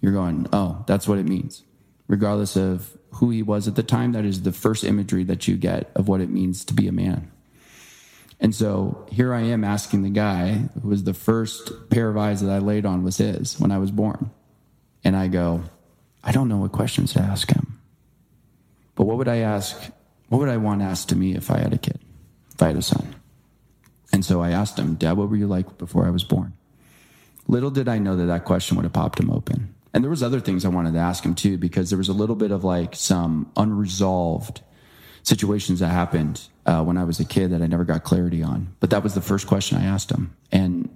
[0.00, 1.62] You're going, oh, that's what it means,
[2.06, 5.56] regardless of who he was at the time, that is the first imagery that you
[5.56, 7.30] get of what it means to be a man.
[8.38, 12.42] And so here I am asking the guy who was the first pair of eyes
[12.42, 14.30] that I laid on was his when I was born.
[15.02, 15.62] And I go,
[16.22, 17.80] I don't know what questions to ask him.
[18.94, 19.90] But what would I ask?
[20.28, 22.00] What would I want asked to me if I had a kid,
[22.52, 23.14] if I had a son?
[24.12, 26.52] And so I asked him, Dad, what were you like before I was born?
[27.46, 29.74] Little did I know that that question would have popped him open.
[29.96, 32.12] And there was other things I wanted to ask him too, because there was a
[32.12, 34.60] little bit of like some unresolved
[35.22, 38.74] situations that happened uh, when I was a kid that I never got clarity on.
[38.78, 40.90] But that was the first question I asked him, and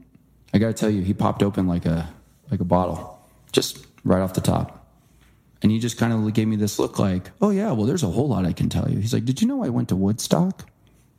[0.52, 2.10] I got to tell you, he popped open like a
[2.50, 3.18] like a bottle,
[3.52, 4.86] just right off the top.
[5.62, 8.08] And he just kind of gave me this look like, oh, yeah, well, there's a
[8.08, 8.98] whole lot I can tell you.
[8.98, 10.68] He's like, did you know I went to Woodstock?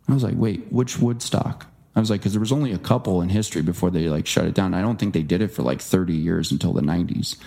[0.08, 1.66] I was like, wait, which Woodstock?
[1.96, 4.46] I was like, because there was only a couple in history before they like shut
[4.46, 4.76] it down.
[4.76, 7.38] I don't think they did it for like 30 years until the 90s.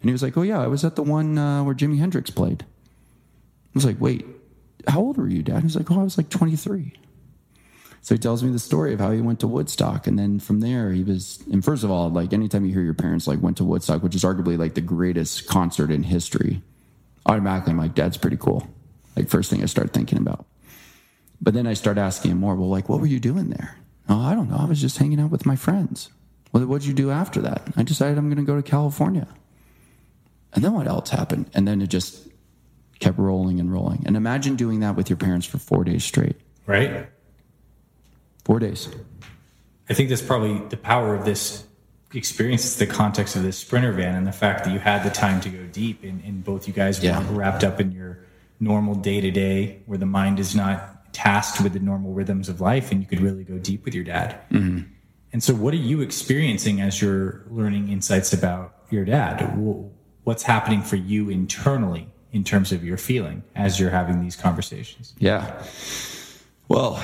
[0.00, 2.30] And he was like, "Oh yeah, I was at the one uh, where Jimi Hendrix
[2.30, 4.26] played." I was like, "Wait,
[4.86, 6.94] how old were you, Dad?" He's like, "Oh, I was like 23."
[8.00, 10.60] So he tells me the story of how he went to Woodstock, and then from
[10.60, 11.42] there he was.
[11.52, 14.14] And first of all, like anytime you hear your parents like went to Woodstock, which
[14.14, 16.62] is arguably like the greatest concert in history,
[17.26, 18.68] automatically I'm like, "Dad's pretty cool."
[19.16, 20.46] Like first thing I start thinking about.
[21.40, 22.54] But then I start asking him more.
[22.56, 23.76] Well, like, what were you doing there?
[24.08, 24.56] Oh, I don't know.
[24.58, 26.10] I was just hanging out with my friends.
[26.52, 27.62] Well, what did you do after that?
[27.76, 29.28] I decided I'm going to go to California.
[30.54, 31.50] And then what else happened?
[31.54, 32.28] And then it just
[33.00, 34.02] kept rolling and rolling.
[34.06, 36.36] And imagine doing that with your parents for four days straight.
[36.66, 37.08] Right?
[38.44, 38.88] Four days.
[39.88, 41.64] I think that's probably the power of this
[42.14, 42.64] experience.
[42.64, 45.40] It's the context of this sprinter van and the fact that you had the time
[45.42, 47.18] to go deep and, and both you guys yeah.
[47.30, 48.20] were wrapped up in your
[48.60, 52.60] normal day to day where the mind is not tasked with the normal rhythms of
[52.60, 54.40] life and you could really go deep with your dad.
[54.50, 54.90] Mm-hmm.
[55.32, 59.58] And so, what are you experiencing as you're learning insights about your dad?
[60.28, 65.14] What's happening for you internally in terms of your feeling as you're having these conversations?
[65.18, 65.64] Yeah.
[66.68, 66.96] Well,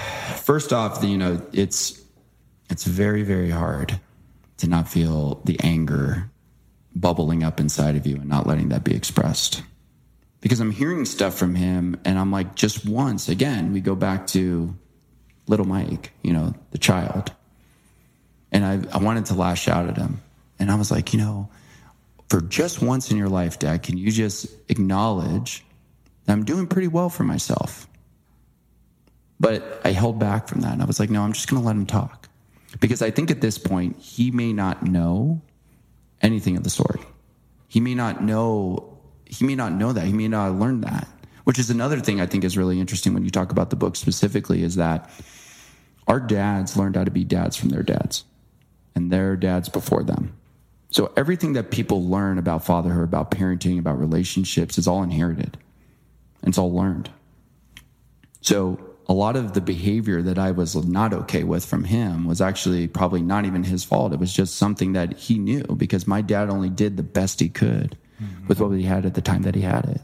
[0.43, 2.03] first off, you know, it's
[2.69, 3.99] it's very very hard
[4.59, 6.31] to not feel the anger
[6.95, 9.63] bubbling up inside of you and not letting that be expressed.
[10.43, 14.27] Because I'm hearing stuff from him and I'm like just once again we go back
[14.29, 14.77] to
[15.47, 17.33] little Mike, you know, the child.
[18.53, 20.21] And I I wanted to lash out at him.
[20.59, 21.49] And I was like, you know,
[22.29, 25.65] for just once in your life, Dad, can you just acknowledge
[26.25, 27.87] that I'm doing pretty well for myself?
[29.41, 30.73] But I held back from that.
[30.73, 32.29] And I was like, no, I'm just going to let him talk.
[32.81, 35.43] Because I think at this point, he may not know
[36.23, 37.01] anything of the story.
[37.69, 40.07] He may not know, he may not know that.
[40.07, 41.09] He may not have learned that,
[41.45, 43.97] which is another thing I think is really interesting when you talk about the book
[43.97, 45.11] specifically is that
[46.07, 48.25] our dads learned how to be dads from their dads
[48.95, 50.35] and their dads before them.
[50.95, 55.59] So everything that people learn about fatherhood, about parenting, about relationships is all inherited.
[56.41, 57.11] And it's all learned.
[58.43, 58.79] So
[59.09, 62.87] a lot of the behavior that I was not okay with from him was actually
[62.87, 64.13] probably not even his fault.
[64.13, 67.49] It was just something that he knew because my dad only did the best he
[67.49, 68.47] could mm-hmm.
[68.47, 70.01] with what he had at the time that he had it.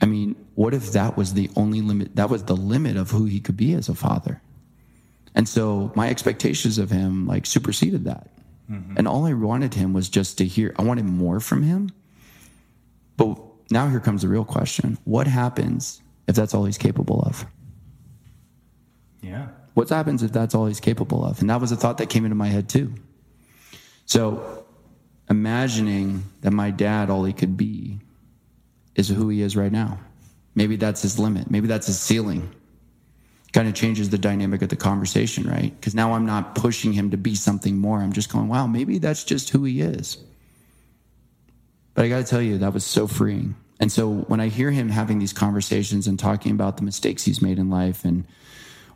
[0.00, 2.16] I mean, what if that was the only limit?
[2.16, 4.42] That was the limit of who he could be as a father.
[5.32, 8.33] And so my expectations of him like superseded that.
[8.70, 8.94] Mm-hmm.
[8.96, 11.90] And all I wanted him was just to hear, I wanted more from him.
[13.16, 13.38] But
[13.70, 17.46] now here comes the real question what happens if that's all he's capable of?
[19.20, 19.48] Yeah.
[19.74, 21.40] What happens if that's all he's capable of?
[21.40, 22.94] And that was a thought that came into my head too.
[24.06, 24.64] So
[25.28, 27.98] imagining that my dad, all he could be,
[28.94, 29.98] is who he is right now.
[30.54, 31.50] Maybe that's his limit.
[31.50, 32.54] Maybe that's his ceiling.
[33.54, 35.72] Kind of changes the dynamic of the conversation, right?
[35.74, 38.00] Because now I'm not pushing him to be something more.
[38.00, 40.18] I'm just going, wow, maybe that's just who he is.
[41.94, 43.54] But I got to tell you, that was so freeing.
[43.78, 47.40] And so when I hear him having these conversations and talking about the mistakes he's
[47.40, 48.24] made in life, and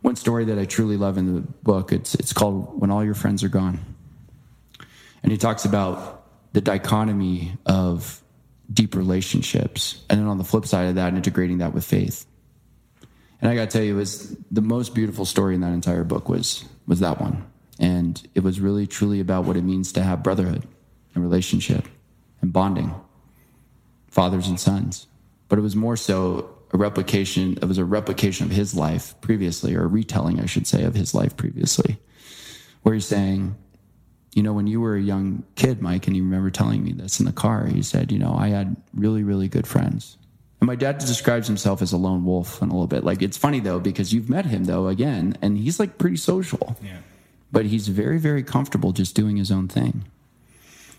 [0.01, 3.13] one story that I truly love in the book, it's it's called "When All Your
[3.13, 3.79] Friends Are Gone,"
[5.23, 8.21] and he talks about the dichotomy of
[8.71, 12.25] deep relationships, and then on the flip side of that, integrating that with faith.
[13.41, 16.03] And I got to tell you, it was the most beautiful story in that entire
[16.03, 17.45] book was was that one,
[17.79, 20.67] and it was really truly about what it means to have brotherhood
[21.13, 21.87] and relationship
[22.41, 22.93] and bonding
[24.07, 25.07] fathers and sons.
[25.47, 29.75] But it was more so a replication, it was a replication of his life previously,
[29.75, 31.97] or a retelling, I should say, of his life previously,
[32.83, 33.55] where he's saying,
[34.33, 37.19] you know, when you were a young kid, Mike, and you remember telling me this
[37.19, 40.17] in the car, he said, you know, I had really, really good friends.
[40.61, 43.03] And my dad describes himself as a lone wolf and a little bit.
[43.03, 46.77] Like, it's funny though, because you've met him though, again, and he's like pretty social.
[46.83, 46.97] Yeah.
[47.51, 50.05] But he's very, very comfortable just doing his own thing.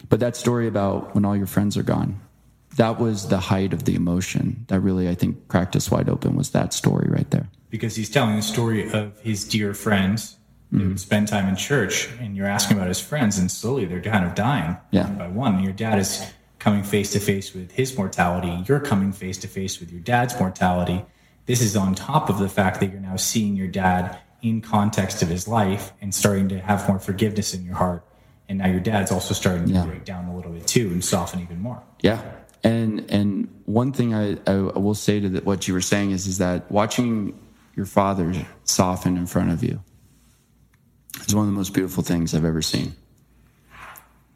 [0.08, 2.20] But that story about when all your friends are gone,
[2.76, 6.36] that was the height of the emotion that really I think cracked us wide open
[6.36, 7.48] was that story right there.
[7.68, 10.36] Because he's telling the story of his dear friends
[10.70, 10.96] who mm-hmm.
[10.96, 14.34] spend time in church, and you're asking about his friends, and slowly they're kind of
[14.36, 15.04] dying yeah.
[15.04, 15.54] one by one.
[15.56, 16.24] And your dad is
[16.60, 18.62] coming face to face with his mortality.
[18.68, 21.04] You're coming face to face with your dad's mortality.
[21.46, 25.22] This is on top of the fact that you're now seeing your dad in context
[25.22, 28.04] of his life and starting to have more forgiveness in your heart.
[28.48, 29.84] And now your dad's also starting to yeah.
[29.84, 31.82] break down a little bit too and soften even more.
[32.02, 32.20] Yeah,
[32.62, 36.26] and and one thing I, I will say to the, what you were saying is
[36.26, 37.38] is that watching
[37.76, 39.82] your father soften in front of you
[41.26, 42.94] is one of the most beautiful things I've ever seen.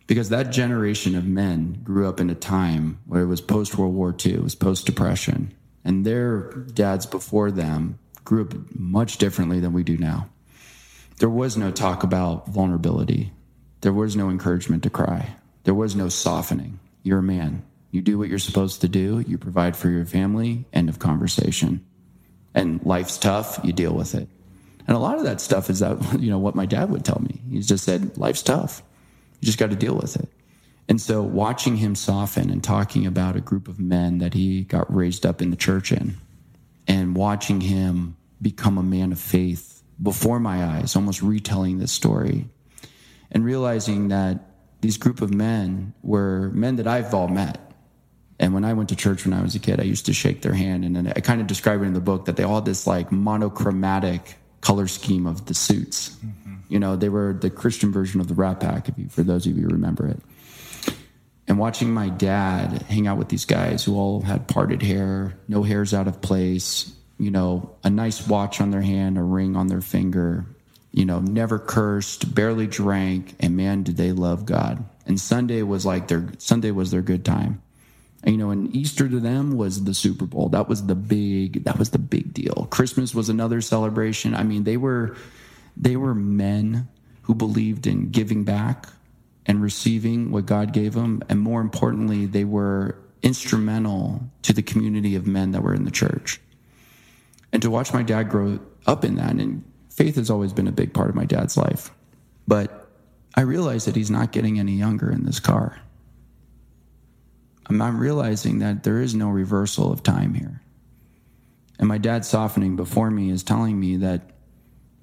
[0.06, 3.94] Because that generation of men grew up in a time where it was post World
[3.94, 9.60] War II, it was post Depression, and their dads before them grew up much differently
[9.60, 10.28] than we do now.
[11.18, 13.32] There was no talk about vulnerability.
[13.80, 15.36] There was no encouragement to cry.
[15.64, 16.80] There was no softening.
[17.02, 17.64] You're a man.
[17.90, 19.24] You do what you're supposed to do.
[19.26, 20.64] You provide for your family.
[20.72, 21.84] End of conversation.
[22.54, 23.60] And life's tough.
[23.62, 24.28] You deal with it.
[24.86, 27.20] And a lot of that stuff is that, you know, what my dad would tell
[27.20, 27.40] me.
[27.50, 28.82] He just said, life's tough.
[29.44, 30.26] You just got to deal with it.
[30.88, 34.94] And so watching him soften and talking about a group of men that he got
[34.94, 36.16] raised up in the church in
[36.88, 42.46] and watching him become a man of faith before my eyes, almost retelling this story
[43.30, 44.40] and realizing that
[44.80, 47.60] these group of men were men that I've all met
[48.40, 50.42] and when I went to church when I was a kid, I used to shake
[50.42, 50.84] their hand.
[50.84, 53.12] And I kind of describe it in the book that they all had this like
[53.12, 56.16] monochromatic color scheme of the suits.
[56.16, 56.53] Mm-hmm.
[56.68, 59.46] You know, they were the Christian version of the Rat Pack, if you, for those
[59.46, 60.20] of you remember it.
[61.46, 65.62] And watching my dad hang out with these guys who all had parted hair, no
[65.62, 69.66] hairs out of place, you know, a nice watch on their hand, a ring on
[69.66, 70.46] their finger,
[70.90, 74.84] you know, never cursed, barely drank, and man, did they love God.
[75.06, 77.60] And Sunday was like their Sunday was their good time
[78.26, 80.48] you know, and Easter to them was the Super Bowl.
[80.48, 82.66] That was the big that was the big deal.
[82.70, 84.34] Christmas was another celebration.
[84.34, 85.16] I mean, they were
[85.76, 86.88] they were men
[87.22, 88.86] who believed in giving back
[89.46, 95.16] and receiving what God gave them, and more importantly, they were instrumental to the community
[95.16, 96.40] of men that were in the church.
[97.52, 100.72] And to watch my dad grow up in that, and faith has always been a
[100.72, 101.90] big part of my dad's life.
[102.46, 102.88] But
[103.34, 105.78] I realize that he's not getting any younger in this car.
[107.66, 110.60] I'm realizing that there is no reversal of time here.
[111.78, 114.30] And my dad softening before me is telling me that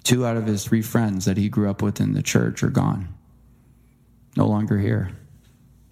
[0.02, 2.70] two out of his three friends that he grew up with in the church are
[2.70, 3.08] gone,
[4.36, 5.10] no longer here.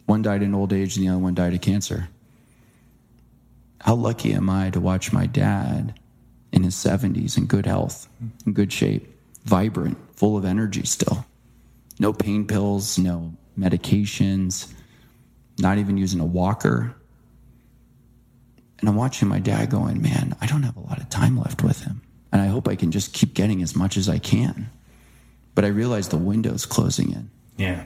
[0.07, 2.09] One died in old age and the other one died of cancer.
[3.81, 5.99] How lucky am I to watch my dad
[6.53, 8.09] in his 70s in good health,
[8.45, 9.09] in good shape,
[9.45, 11.25] vibrant, full of energy still?
[11.99, 14.73] No pain pills, no medications
[15.61, 16.95] not even using a walker.
[18.81, 21.63] And I'm watching my dad going, man, I don't have a lot of time left
[21.63, 22.03] with him.
[22.33, 24.71] And I hope I can just keep getting as much as I can.
[25.55, 27.31] But I realize the window's closing in.
[27.57, 27.85] Yeah.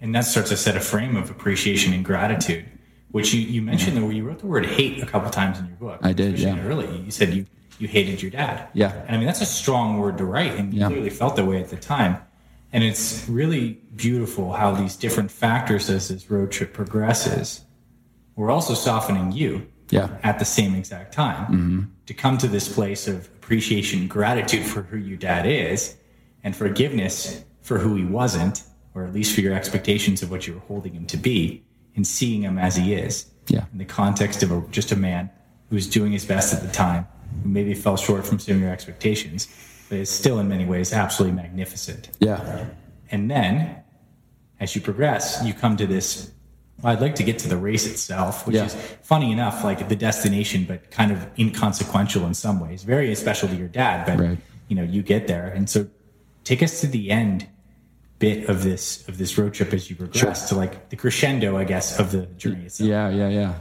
[0.00, 2.66] And that starts to set a frame of appreciation and gratitude,
[3.10, 5.76] which you, you mentioned though, you wrote the word hate a couple times in your
[5.76, 6.00] book.
[6.02, 6.60] I did, yeah.
[6.60, 7.46] Early, you said you,
[7.78, 8.68] you hated your dad.
[8.74, 8.92] Yeah.
[9.06, 10.88] And I mean, that's a strong word to write, and you Yeah.
[10.88, 12.18] clearly felt that way at the time.
[12.72, 17.60] And it's really beautiful how these different factors as this road trip progresses
[18.34, 20.08] were also softening you Yeah.
[20.22, 21.82] at the same exact time mm-hmm.
[22.06, 25.96] to come to this place of appreciation, gratitude for who your dad is,
[26.42, 28.62] and forgiveness for who he wasn't,
[28.94, 31.62] or at least for your expectations of what you were holding him to be,
[31.96, 33.26] and seeing him as he is.
[33.48, 33.64] Yeah.
[33.72, 35.30] In the context of a, just a man
[35.68, 37.06] who was doing his best at the time,
[37.42, 39.48] who maybe fell short from some of your expectations,
[39.88, 42.10] but is still in many ways absolutely magnificent.
[42.20, 42.66] Yeah.
[43.10, 43.82] And then,
[44.60, 46.30] as you progress, you come to this.
[46.82, 48.64] I'd like to get to the race itself, which Yeah.
[48.66, 52.82] is funny enough, like the destination, but kind of inconsequential in some ways.
[52.82, 54.38] Very special to your dad, but Right.
[54.68, 55.86] you know, you get there, and so
[56.42, 57.46] take us to the end
[58.18, 61.64] bit of this of this road trip as you progress to like the crescendo, I
[61.64, 62.88] guess, of the journey itself.
[62.88, 63.54] Yeah, yeah, yeah.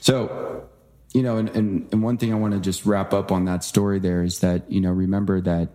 [0.00, 0.64] So,
[1.12, 3.64] you know, and, and, and one thing I want to just wrap up on that
[3.64, 5.68] story there is that, you know, remember that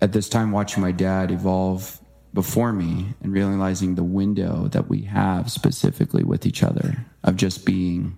[0.00, 2.00] at this time watching my dad evolve
[2.34, 7.64] before me and realizing the window that we have specifically with each other of just
[7.66, 8.16] being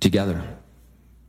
[0.00, 0.42] together.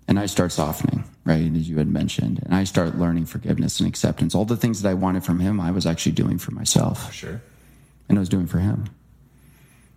[0.08, 2.40] And I start softening, right, as you had mentioned.
[2.44, 4.34] And I start learning forgiveness and acceptance.
[4.34, 7.42] All the things that I wanted from him, I was actually doing for myself Sure.
[8.08, 8.86] and I was doing for him.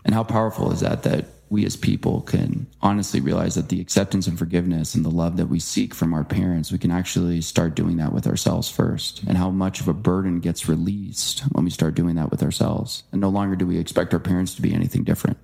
[0.05, 4.29] And how powerful is that that we as people can honestly realize that the acceptance
[4.29, 7.75] and forgiveness and the love that we seek from our parents, we can actually start
[7.75, 9.23] doing that with ourselves first.
[9.25, 13.03] And how much of a burden gets released when we start doing that with ourselves.
[13.11, 15.39] And no longer do we expect our parents to be anything different.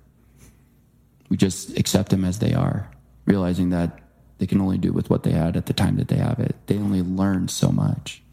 [1.29, 2.89] We just accept them as they are,
[3.25, 3.99] realizing that
[4.37, 6.55] they can only do with what they had at the time that they have it.
[6.67, 8.23] They only learned so much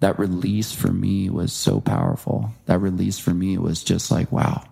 [0.00, 2.52] that release for me was so powerful.
[2.66, 4.64] That release for me was just like, wow,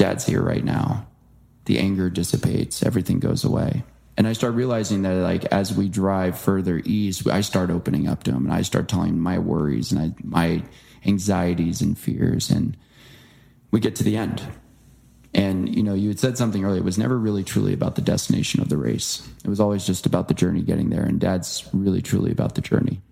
[0.00, 1.06] dad's here right now.
[1.66, 3.84] The anger dissipates, everything goes away.
[4.16, 8.22] And I start realizing that, like, as we drive further east, I start opening up
[8.22, 10.62] to him and I start telling him my worries and I, my
[11.04, 12.48] anxieties and fears.
[12.48, 12.78] And
[13.70, 14.42] we get to the end.
[15.34, 16.80] And, you know, you had said something earlier.
[16.80, 19.28] It was never really truly about the destination of the race.
[19.44, 21.04] It was always just about the journey getting there.
[21.04, 23.02] And dad's really truly about the journey.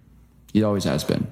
[0.55, 1.27] He always has been.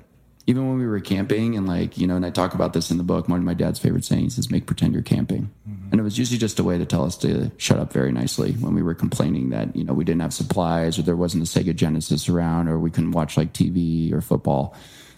[0.49, 2.99] Even when we were camping, and like, you know, and I talk about this in
[2.99, 5.51] the book, one of my dad's favorite sayings is make pretend you're camping.
[5.91, 8.53] And it was usually just a way to tell us to shut up very nicely
[8.53, 11.47] when we were complaining that, you know, we didn't have supplies or there wasn't a
[11.47, 14.75] Sega Genesis around or we couldn't watch like TV or football.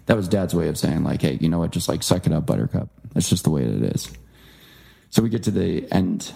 [0.06, 2.32] That was dad's way of saying, like, hey, you know what, just like suck it
[2.32, 2.88] up, buttercup.
[3.12, 4.10] That's just the way that it is.
[5.10, 6.32] So we get to the end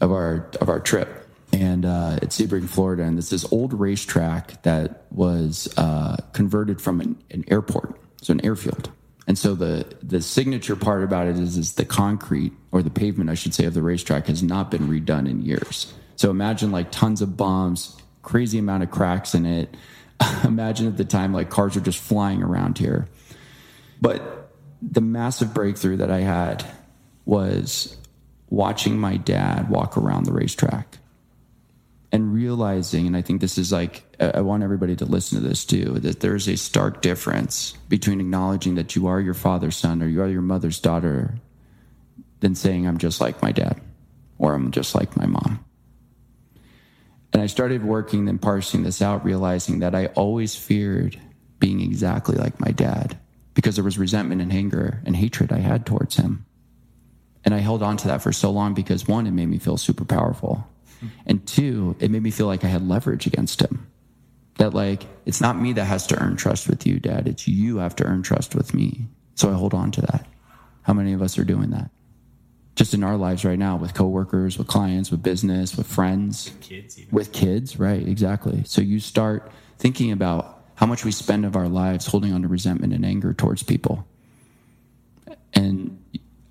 [0.00, 4.62] of our of our trip, and uh, at Sebring, Florida, and it's this old racetrack
[4.62, 8.90] that was uh, converted from an, an airport, so an airfield.
[9.26, 13.28] And so the the signature part about it is is the concrete or the pavement,
[13.28, 15.92] I should say, of the racetrack has not been redone in years.
[16.16, 19.76] So imagine like tons of bumps, crazy amount of cracks in it.
[20.44, 23.06] imagine at the time like cars are just flying around here.
[24.00, 24.50] But
[24.80, 26.64] the massive breakthrough that I had
[27.24, 27.96] was
[28.48, 30.98] watching my dad walk around the racetrack
[32.10, 35.64] and realizing, and I think this is like, I want everybody to listen to this
[35.64, 40.06] too, that there's a stark difference between acknowledging that you are your father's son or
[40.06, 41.34] you are your mother's daughter
[42.40, 43.80] than saying, I'm just like my dad
[44.38, 45.64] or I'm just like my mom.
[47.32, 51.20] And I started working and parsing this out, realizing that I always feared
[51.58, 53.18] being exactly like my dad
[53.52, 56.46] because there was resentment and anger and hatred I had towards him.
[57.44, 59.76] And I held on to that for so long because one, it made me feel
[59.76, 60.66] super powerful.
[61.26, 63.86] And two, it made me feel like I had leverage against him.
[64.56, 67.28] That, like, it's not me that has to earn trust with you, dad.
[67.28, 69.06] It's you have to earn trust with me.
[69.36, 70.26] So I hold on to that.
[70.82, 71.90] How many of us are doing that?
[72.74, 76.60] Just in our lives right now with coworkers, with clients, with business, with friends with
[76.60, 77.14] Kids, even.
[77.14, 78.06] with kids, right?
[78.06, 78.62] Exactly.
[78.64, 82.48] So you start thinking about how much we spend of our lives holding on to
[82.48, 84.06] resentment and anger towards people.
[85.54, 86.02] And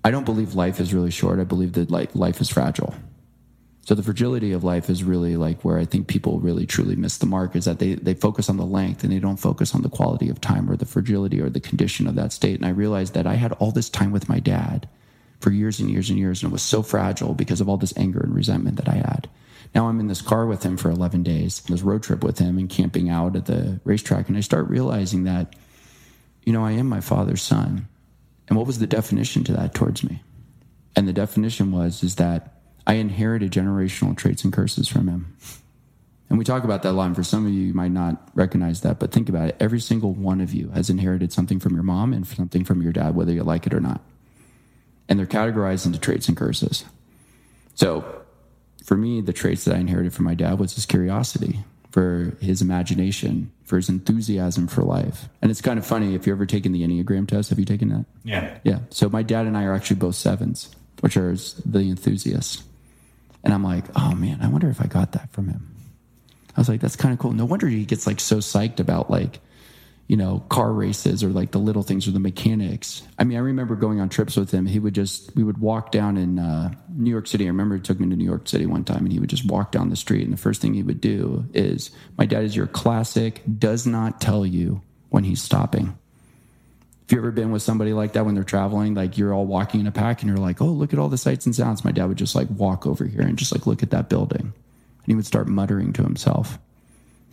[0.04, 1.40] I don't believe life is really short.
[1.40, 2.94] I believe that like life is fragile.
[3.88, 7.16] So the fragility of life is really like where I think people really truly miss
[7.16, 9.80] the mark is that they, they focus on the length and they don't focus on
[9.80, 12.56] the quality of time or the fragility or the condition of that state.
[12.56, 14.86] And I realized that I had all this time with my dad
[15.40, 17.96] for years and years and years, and it was so fragile because of all this
[17.96, 19.26] anger and resentment that I had.
[19.74, 22.58] Now I'm in this car with him for 11 days, this road trip with him
[22.58, 25.56] and camping out at the racetrack, and I start realizing that,
[26.44, 27.88] you know, I am my father's son.
[28.48, 30.22] And what was the definition to that towards me?
[30.94, 32.57] And the definition was is that
[32.88, 35.36] I inherited generational traits and curses from him.
[36.30, 37.06] And we talk about that a lot.
[37.06, 39.56] And for some of you, you might not recognize that, but think about it.
[39.60, 42.92] Every single one of you has inherited something from your mom and something from your
[42.92, 44.00] dad, whether you like it or not.
[45.08, 46.84] And they're categorized into traits and curses.
[47.74, 48.22] So
[48.84, 51.60] for me, the traits that I inherited from my dad was his curiosity,
[51.90, 55.28] for his imagination, for his enthusiasm for life.
[55.42, 57.50] And it's kind of funny if you've ever taken the Enneagram test.
[57.50, 58.06] Have you taken that?
[58.24, 58.58] Yeah.
[58.64, 58.78] Yeah.
[58.90, 60.70] So my dad and I are actually both sevens,
[61.00, 62.62] which are the enthusiasts.
[63.44, 65.74] And I'm like, oh man, I wonder if I got that from him.
[66.56, 67.32] I was like, that's kind of cool.
[67.32, 69.40] No wonder he gets like so psyched about like,
[70.08, 73.02] you know, car races or like the little things or the mechanics.
[73.18, 74.66] I mean, I remember going on trips with him.
[74.66, 77.44] He would just, we would walk down in uh, New York City.
[77.44, 79.46] I remember he took me to New York City one time and he would just
[79.46, 80.24] walk down the street.
[80.24, 84.20] And the first thing he would do is, my dad is your classic, does not
[84.20, 85.96] tell you when he's stopping.
[87.08, 89.80] If you ever been with somebody like that when they're traveling, like you're all walking
[89.80, 91.82] in a pack and you're like, oh, look at all the sights and sounds.
[91.82, 94.42] My dad would just like walk over here and just like look at that building.
[94.42, 96.58] And he would start muttering to himself.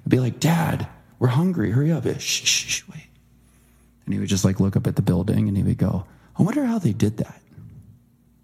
[0.05, 0.87] I'd be like, Dad,
[1.19, 1.71] we're hungry.
[1.71, 2.05] Hurry up.
[2.05, 3.07] Shh, shh, shh, wait.
[4.05, 6.05] And he would just like look up at the building and he would go,
[6.39, 7.41] I wonder how they did that.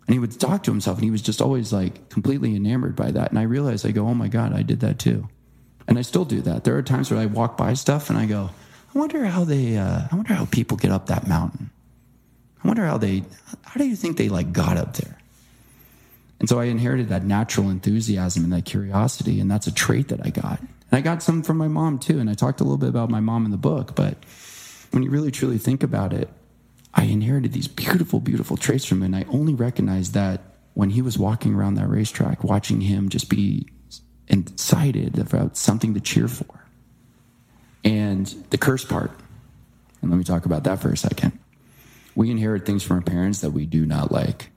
[0.08, 3.10] And he would talk to himself and he was just always like completely enamored by
[3.10, 3.30] that.
[3.30, 5.30] And I realized, I go, oh my God, I did that too.
[5.88, 6.66] And I still do that.
[6.66, 8.50] There are times where I walk by stuff and I go,
[8.94, 11.70] I wonder how they, uh, I wonder how people get up that mountain.
[12.64, 13.24] I wonder how they,
[13.64, 15.18] how do you think they like got up there?
[16.40, 19.40] And so I inherited that natural enthusiasm and that curiosity.
[19.40, 20.60] And that's a trait that I got.
[20.60, 22.20] And I got some from my mom too.
[22.20, 23.96] And I talked a little bit about my mom in the book.
[23.96, 24.18] But
[24.92, 26.30] when you really truly think about it,
[26.94, 29.14] I inherited these beautiful, beautiful traits from him.
[29.14, 30.42] And I only recognized that
[30.74, 33.68] when he was walking around that racetrack, watching him just be
[34.28, 36.61] excited about something to cheer for
[37.84, 39.12] and the curse part.
[40.02, 41.38] And let me talk about that for a second.
[42.16, 44.50] We inherit things from our parents that we do not like.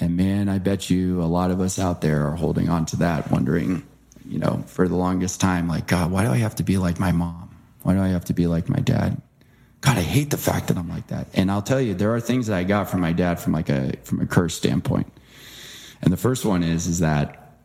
[0.00, 2.96] And man, I bet you a lot of us out there are holding on to
[2.96, 3.86] that, wondering,
[4.24, 7.00] you know, for the longest time, like, God, why do I have to be like
[7.00, 7.50] my mom?
[7.82, 9.20] Why do I have to be like my dad?
[9.80, 11.28] God, I hate the fact that I'm like that.
[11.34, 13.68] And I'll tell you, there are things that I got from my dad from like
[13.68, 15.12] a from a curse standpoint.
[16.02, 17.56] And the first one is is that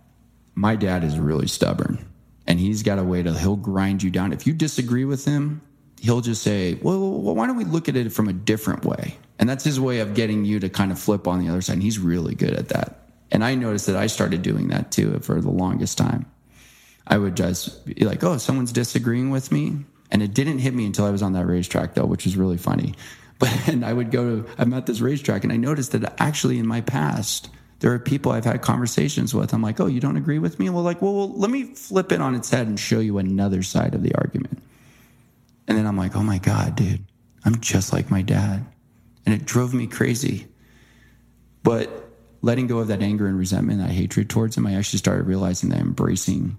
[0.55, 2.05] my dad is really stubborn
[2.47, 4.33] and he's got a way to he'll grind you down.
[4.33, 5.61] If you disagree with him,
[6.01, 9.49] he'll just say, "Well, why don't we look at it from a different way?" And
[9.49, 11.73] that's his way of getting you to kind of flip on the other side.
[11.73, 13.09] And he's really good at that.
[13.31, 16.25] And I noticed that I started doing that too for the longest time.
[17.07, 20.85] I would just be like, "Oh, someone's disagreeing with me," and it didn't hit me
[20.85, 22.95] until I was on that racetrack though, which was really funny.
[23.39, 26.59] But and I would go to I'm at this racetrack, and I noticed that actually
[26.59, 27.49] in my past
[27.83, 29.53] there are people I've had conversations with.
[29.53, 30.69] I'm like, oh, you don't agree with me?
[30.69, 33.61] Well, like, well, well, let me flip it on its head and show you another
[33.61, 34.63] side of the argument.
[35.67, 37.03] And then I'm like, oh my God, dude,
[37.43, 38.65] I'm just like my dad.
[39.25, 40.47] And it drove me crazy.
[41.61, 41.89] But
[42.41, 45.69] letting go of that anger and resentment, that hatred towards him, I actually started realizing
[45.71, 46.57] that embracing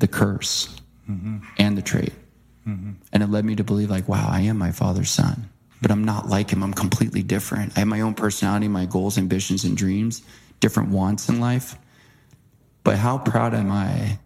[0.00, 1.38] the curse mm-hmm.
[1.58, 2.12] and the trait.
[2.66, 2.90] Mm-hmm.
[3.12, 5.48] And it led me to believe, like, wow, I am my father's son
[5.80, 6.62] but I'm not like him.
[6.62, 7.76] I'm completely different.
[7.76, 10.22] I have my own personality, my goals, ambitions, and dreams,
[10.60, 11.76] different wants in life.
[12.84, 14.18] But how proud am I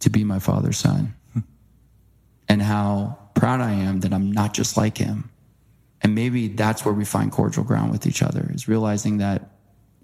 [0.00, 1.14] to be my father's son?
[1.32, 1.40] Hmm.
[2.48, 5.30] and how proud I am that I'm not just like him.
[6.02, 9.50] And maybe that's where we find cordial ground with each other is realizing that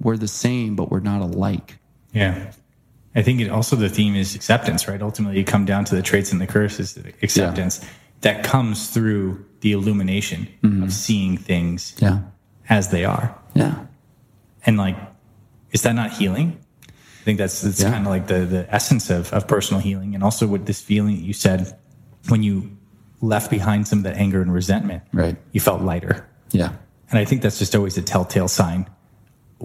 [0.01, 1.79] we're the same, but we're not alike.
[2.13, 2.53] Yeah.
[3.15, 5.01] I think it also the theme is acceptance, right?
[5.01, 7.81] Ultimately, you come down to the traits and the curses, acceptance.
[7.83, 7.89] Yeah
[8.23, 10.83] that comes through the illumination mm-hmm.
[10.83, 12.21] of seeing things yeah.
[12.69, 13.37] as they are.
[13.55, 13.87] Yeah.
[14.67, 14.97] And like,
[15.71, 16.59] is that not healing?
[16.87, 17.91] I think that's, that's yeah.
[17.91, 20.15] kind of like the, the essence of, of personal healing.
[20.15, 21.79] And also with this feeling that you said
[22.29, 22.77] when you
[23.21, 25.37] left behind some of that anger and resentment, right.
[25.53, 26.29] you felt lighter.
[26.51, 26.73] Yeah.
[27.11, 28.91] And I think that's just always a telltale sign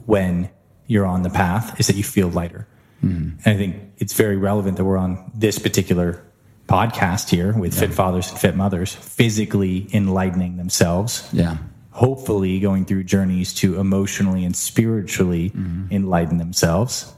[0.06, 0.50] when
[0.86, 2.68] you're on the path is that you feel lighter.
[3.04, 3.40] Mm-hmm.
[3.44, 6.24] And I think it's very relevant that we're on this particular
[6.68, 7.82] podcast here with yeah.
[7.82, 11.28] fit fathers and fit mothers physically enlightening themselves.
[11.32, 11.58] Yeah.
[11.92, 15.88] Hopefully going through journeys to emotionally and spiritually mm-hmm.
[15.92, 17.14] enlighten themselves.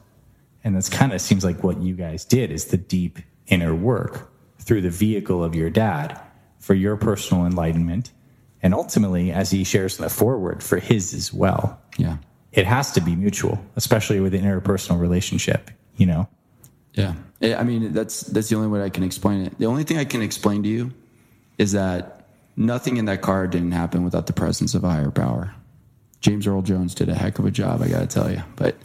[0.64, 4.32] And that's kind of seems like what you guys did is the deep inner work
[4.60, 6.20] through the vehicle of your dad
[6.60, 8.12] for your personal enlightenment.
[8.62, 11.82] And ultimately, as he shares in the foreword, for his as well.
[11.98, 12.18] Yeah.
[12.52, 16.28] It has to be mutual, especially with an interpersonal relationship, you know?
[16.94, 17.14] Yeah.
[17.42, 19.58] Eh, I mean, that's that's the only way I can explain it.
[19.58, 20.92] The only thing I can explain to you
[21.58, 25.54] is that nothing in that car didn't happen without the presence of a higher power.
[26.22, 28.44] James Earl Jones did a heck of a job, I got to tell you.
[28.58, 28.76] But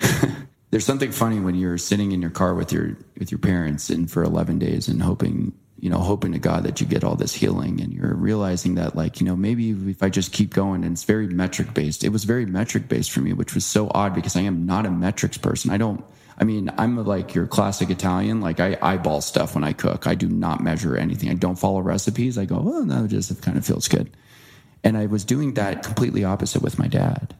[0.70, 4.10] there's something funny when you're sitting in your car with your with your parents and
[4.10, 7.34] for 11 days and hoping, you know, hoping to God that you get all this
[7.34, 10.92] healing and you're realizing that like, you know, maybe if I just keep going and
[10.92, 12.04] it's very metric based.
[12.04, 14.86] It was very metric based for me, which was so odd because I am not
[14.86, 15.70] a metrics person.
[15.70, 16.02] I don't
[16.40, 18.40] I mean, I'm like your classic Italian.
[18.40, 20.06] Like I eyeball stuff when I cook.
[20.06, 21.30] I do not measure anything.
[21.30, 22.38] I don't follow recipes.
[22.38, 24.16] I go, oh, no, just kind of feels good.
[24.84, 27.34] And I was doing that completely opposite with my dad.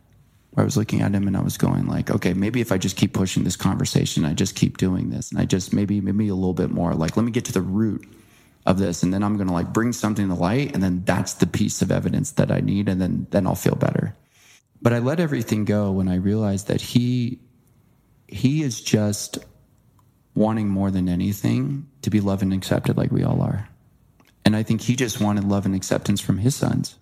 [0.56, 2.96] I was looking at him and I was going like, okay, maybe if I just
[2.96, 6.34] keep pushing this conversation, I just keep doing this, and I just maybe maybe a
[6.34, 6.94] little bit more.
[6.94, 8.04] Like, let me get to the root
[8.66, 11.34] of this, and then I'm going to like bring something to light, and then that's
[11.34, 14.16] the piece of evidence that I need, and then then I'll feel better.
[14.82, 17.38] But I let everything go when I realized that he
[18.28, 19.38] he is just
[20.34, 23.68] wanting more than anything to be loved and accepted like we all are.
[24.44, 26.96] And I think he just wanted love and acceptance from his sons.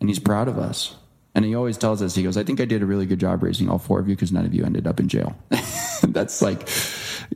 [0.00, 0.96] And he's proud of us.
[1.34, 3.42] And he always tells us, he goes, I think I did a really good job
[3.42, 5.36] raising all four of you because none of you ended up in jail.
[6.02, 6.68] that's like,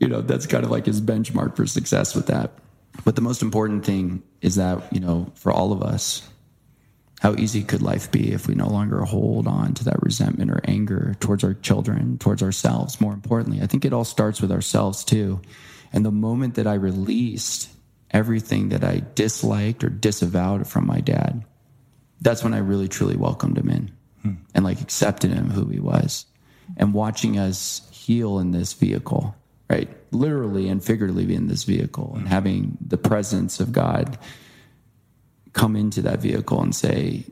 [0.01, 2.53] you know, that's kind of like his benchmark for success with that.
[3.05, 6.29] But the most important thing is that, you know, for all of us,
[7.21, 10.61] how easy could life be if we no longer hold on to that resentment or
[10.65, 13.01] anger towards our children, towards ourselves?
[13.01, 15.41] More importantly, I think it all starts with ourselves too.
[15.93, 17.71] And the moment that I released
[18.11, 21.45] everything that I disliked or disavowed from my dad,
[22.21, 23.91] that's when I really truly welcomed him in
[24.23, 24.33] hmm.
[24.55, 26.27] and like accepted him who he was.
[26.77, 29.35] And watching us heal in this vehicle,
[29.71, 29.89] right?
[30.11, 34.19] Literally and figuratively in this vehicle and having the presence of God
[35.57, 37.25] come into that vehicle and say,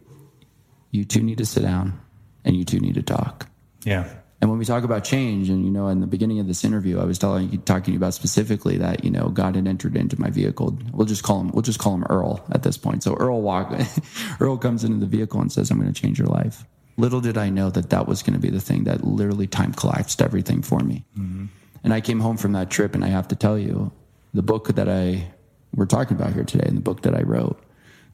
[0.91, 2.01] you two need to sit down
[2.45, 3.49] and you two need to talk.
[3.85, 4.09] Yeah.
[4.41, 7.01] And when we talk about change, and you know, in the beginning of this interview,
[7.01, 10.29] I was telling you, talking about specifically that you know God had entered into my
[10.29, 10.79] vehicle.
[10.93, 13.03] We'll just call him, we'll just call him Earl at this point.
[13.03, 13.75] So Earl walk,
[14.41, 16.67] Earl comes into the vehicle and says, "I'm going to change your life."
[16.97, 19.73] Little did I know that that was going to be the thing that literally time
[19.73, 21.07] collapsed everything for me.
[21.19, 21.47] Mm-hmm.
[21.83, 23.93] And I came home from that trip, and I have to tell you,
[24.35, 25.33] the book that I
[25.75, 27.63] we're talking about here today, and the book that I wrote,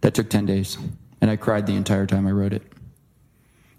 [0.01, 0.79] that took 10 days.
[1.21, 2.63] And I cried the entire time I wrote it.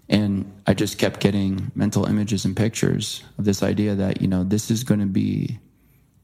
[0.08, 4.44] And I just kept getting mental images and pictures of this idea that, you know,
[4.44, 5.58] this is going to be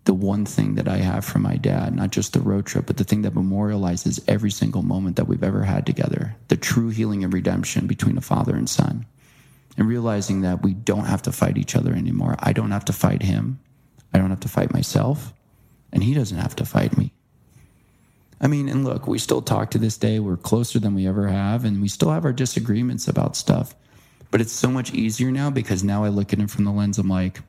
[0.05, 2.97] the one thing that I have from my dad, not just the road trip, but
[2.97, 7.25] the thing that memorializes every single moment that we've ever had together the true healing
[7.25, 9.07] and redemption between a father and son.
[9.77, 12.35] And realizing that we don't have to fight each other anymore.
[12.41, 13.61] I don't have to fight him.
[14.13, 15.33] I don't have to fight myself.
[15.93, 17.13] And he doesn't have to fight me.
[18.41, 20.21] I mean, and look, we still talk to this day.
[20.21, 23.75] We're closer than we ever have, and we still have our disagreements about stuff.
[24.31, 26.99] But it's so much easier now because now I look at it from the lens
[26.99, 27.41] I'm like,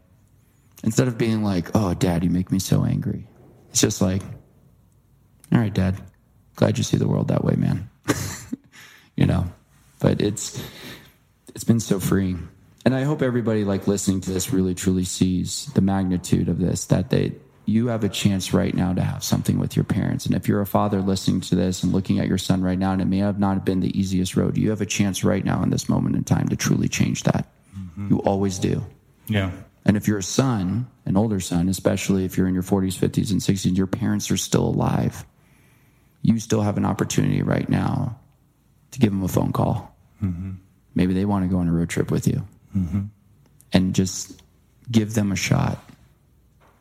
[0.84, 3.28] instead of being like, oh, dad, you make me so angry,
[3.70, 4.24] it's just like,
[5.52, 6.02] all right, dad,
[6.56, 7.90] glad you see the world that way, man.
[9.16, 9.46] you know,
[10.00, 10.64] but it's,
[11.54, 12.48] it's been so freeing.
[12.86, 16.86] And I hope everybody like listening to this really truly sees the magnitude of this,
[16.86, 17.34] that they,
[17.70, 20.26] you have a chance right now to have something with your parents.
[20.26, 22.92] And if you're a father listening to this and looking at your son right now,
[22.92, 25.62] and it may have not been the easiest road, you have a chance right now
[25.62, 27.48] in this moment in time to truly change that.
[27.78, 28.10] Mm-hmm.
[28.10, 28.84] You always do.
[29.28, 29.52] Yeah.
[29.86, 33.32] And if you're a son, an older son, especially if you're in your 40s, 50s,
[33.32, 35.26] and 60s, your parents are still alive,
[36.22, 38.20] you still have an opportunity right now
[38.92, 39.96] to give them a phone call.
[40.24, 40.54] Mm-hmm.
[40.96, 42.46] Maybe they want to go on a road trip with you
[42.76, 43.02] mm-hmm.
[43.72, 44.42] and just
[44.92, 45.80] give them a shot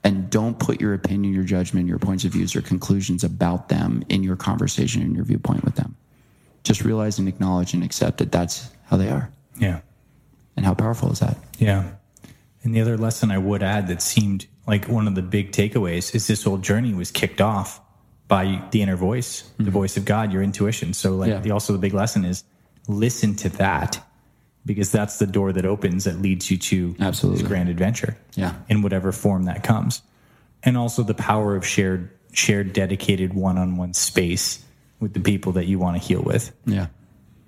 [0.08, 4.02] and don't put your opinion, your judgment, your points of views, or conclusions about them
[4.08, 5.96] in your conversation and your viewpoint with them.
[6.64, 9.30] Just realize and acknowledge and accept that that's how they are.
[9.58, 9.80] Yeah.
[10.56, 11.36] And how powerful is that?
[11.58, 11.90] Yeah.
[12.62, 16.14] And the other lesson I would add that seemed like one of the big takeaways
[16.14, 17.78] is this whole journey was kicked off
[18.28, 19.64] by the inner voice, mm-hmm.
[19.64, 20.94] the voice of God, your intuition.
[20.94, 21.40] So, like, yeah.
[21.40, 22.44] the, also the big lesson is
[22.86, 24.02] listen to that
[24.68, 28.16] because that's the door that opens that leads you to absolutely this grand adventure.
[28.36, 30.02] Yeah, in whatever form that comes,
[30.62, 34.62] and also the power of shared shared dedicated one-on-one space
[35.00, 36.52] with the people that you want to heal with.
[36.66, 36.88] Yeah,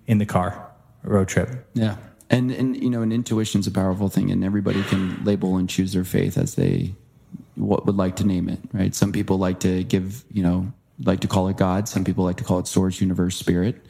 [0.09, 0.73] in the car,
[1.05, 1.69] road trip.
[1.75, 1.97] Yeah,
[2.29, 5.93] and and you know, an intuition's a powerful thing, and everybody can label and choose
[5.93, 6.95] their faith as they
[7.55, 8.59] what would like to name it.
[8.73, 8.95] Right?
[8.95, 10.73] Some people like to give you know
[11.05, 11.87] like to call it God.
[11.89, 13.87] Some people like to call it source, universe, spirit.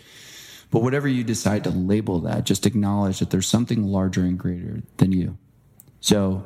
[0.71, 4.83] But whatever you decide to label that, just acknowledge that there's something larger and greater
[4.99, 5.37] than you.
[6.01, 6.45] So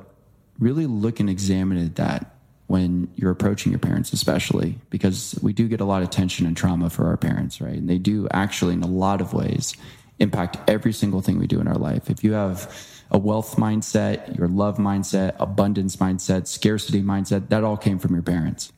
[0.59, 2.35] really look and examine at that
[2.67, 6.57] when you're approaching your parents, especially because we do get a lot of tension and
[6.57, 7.75] trauma for our parents, right?
[7.75, 9.75] And they do actually, in a lot of ways,
[10.19, 12.09] impact every single thing we do in our life.
[12.09, 12.75] If you have
[13.11, 18.23] a wealth mindset, your love mindset, abundance mindset, scarcity mindset, that all came from your
[18.23, 18.73] parents.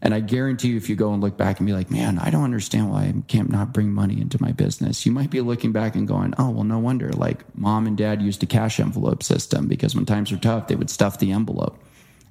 [0.00, 2.30] And I guarantee you, if you go and look back and be like, man, I
[2.30, 5.72] don't understand why I can't not bring money into my business, you might be looking
[5.72, 7.10] back and going, oh, well, no wonder.
[7.10, 10.76] Like mom and dad used a cash envelope system because when times were tough, they
[10.76, 11.82] would stuff the envelope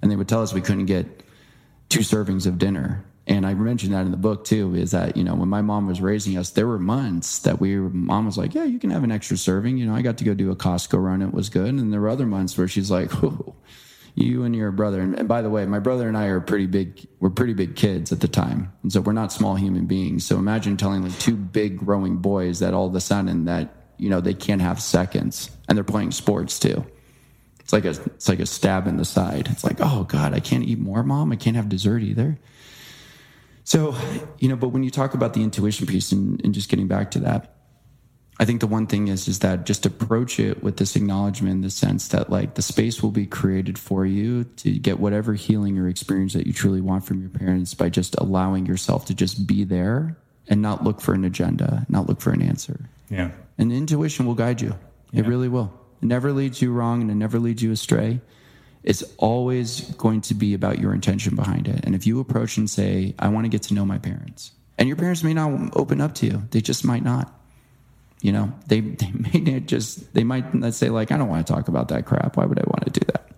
[0.01, 1.23] and they would tell us we couldn't get
[1.89, 3.03] two servings of dinner.
[3.29, 5.87] And I mentioned that in the book too, is that, you know, when my mom
[5.87, 9.03] was raising us, there were months that we mom was like, yeah, you can have
[9.03, 9.77] an extra serving.
[9.77, 11.21] You know, I got to go do a Costco run.
[11.21, 11.73] It was good.
[11.73, 13.55] And there were other months where she's like, oh,
[14.17, 17.07] you and your brother, and, by the way, my brother and I are pretty big.
[17.19, 20.25] We're pretty big kids at the time, and so we're not small human beings.
[20.25, 24.09] So imagine telling like two big growing boys that all of a sudden that you
[24.09, 26.83] know they can't have seconds, and they're playing sports too.
[27.59, 29.49] It's like a it's like a stab in the side.
[29.51, 31.31] It's like, oh God, I can't eat more, mom.
[31.31, 32.39] I can't have dessert either.
[33.65, 33.95] So,
[34.39, 37.11] you know, but when you talk about the intuition piece and, and just getting back
[37.11, 37.56] to that,
[38.39, 41.61] I think the one thing is is that just approach it with this acknowledgement in
[41.61, 45.77] the sense that like the space will be created for you to get whatever healing
[45.79, 49.47] or experience that you truly want from your parents by just allowing yourself to just
[49.47, 50.17] be there
[50.47, 52.89] and not look for an agenda, not look for an answer.
[53.09, 53.31] Yeah.
[53.57, 54.75] And intuition will guide you.
[55.13, 55.73] It really will.
[56.01, 58.21] It never leads you wrong and it never leads you astray.
[58.83, 61.83] It's always going to be about your intention behind it.
[61.83, 64.87] And if you approach and say, I want to get to know my parents, and
[64.87, 67.33] your parents may not open up to you, they just might not.
[68.21, 71.45] You know, they, they may not just, they might let's say, like, I don't want
[71.45, 72.37] to talk about that crap.
[72.37, 73.29] Why would I want to do that?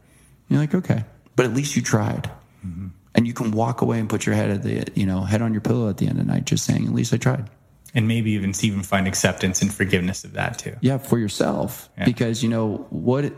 [0.48, 1.04] You're like, okay.
[1.36, 2.30] But at least you tried.
[2.66, 2.88] Mm-hmm.
[3.16, 5.52] And you can walk away and put your head at the, you know, head on
[5.54, 7.50] your pillow at the end of the night, just saying, at least I tried.
[7.96, 10.76] And maybe even even find acceptance and forgiveness of that too.
[10.82, 12.06] yeah for yourself Yeah.
[12.06, 13.34] because you know what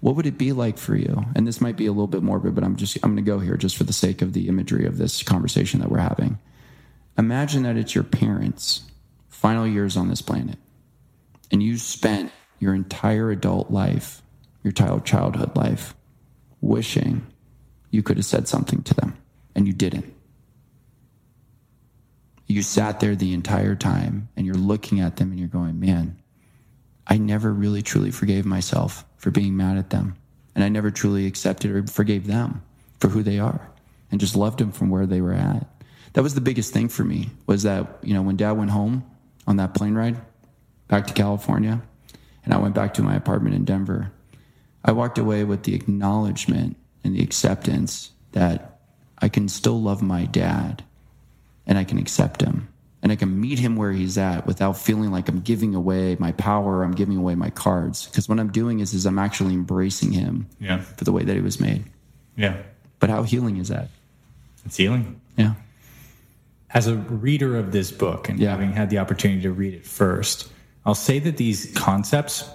[0.00, 2.54] what would it be like for you and this might be a little bit morbid
[2.54, 4.86] but i'm just i'm going to go here just for the sake of the imagery
[4.86, 6.38] of this conversation that we're having
[7.18, 8.82] imagine that it's your parents
[9.28, 10.58] final years on this planet
[11.50, 14.22] and you spent your entire adult life
[14.62, 15.94] your child childhood life
[16.60, 17.26] wishing
[17.90, 19.16] you could have said something to them
[19.54, 20.14] and you didn't
[22.46, 26.16] you sat there the entire time and you're looking at them and you're going man
[27.08, 30.16] I never really truly forgave myself for being mad at them.
[30.54, 32.62] And I never truly accepted or forgave them
[33.00, 33.70] for who they are
[34.10, 35.66] and just loved them from where they were at.
[36.12, 39.04] That was the biggest thing for me was that, you know, when dad went home
[39.46, 40.20] on that plane ride
[40.88, 41.80] back to California
[42.44, 44.10] and I went back to my apartment in Denver,
[44.84, 48.78] I walked away with the acknowledgement and the acceptance that
[49.18, 50.82] I can still love my dad
[51.66, 52.68] and I can accept him
[53.02, 56.32] and I can meet him where he's at without feeling like I'm giving away my
[56.32, 58.06] power, I'm giving away my cards.
[58.06, 60.80] Because what I'm doing is, is I'm actually embracing him Yeah.
[60.80, 61.84] for the way that he was made.
[62.36, 62.56] Yeah.
[62.98, 63.88] But how healing is that?
[64.64, 65.20] It's healing.
[65.36, 65.54] Yeah.
[66.70, 68.50] As a reader of this book and Yeah.
[68.50, 70.50] having had the opportunity to read it first,
[70.88, 72.48] I'll say that these concepts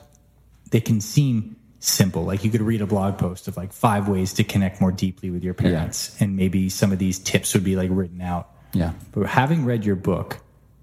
[0.71, 2.23] they can seem simple.
[2.23, 5.29] Like you could read a blog post of like five ways to connect more deeply
[5.29, 8.49] with your parents, and maybe some of these tips would be like written out.
[8.73, 8.93] Yeah.
[9.11, 10.39] But having read your book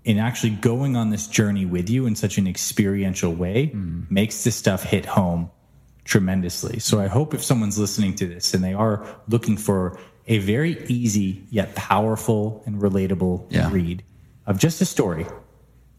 [0.06, 4.08] and actually going on this journey with you in such an experiential way mm.
[4.08, 5.50] makes this stuff hit home
[6.04, 6.78] tremendously.
[6.78, 9.98] So I hope if someone's listening to this and they are looking for
[10.28, 13.72] a very easy yet powerful and relatable Yeah.
[13.72, 14.04] read
[14.46, 15.26] of just a story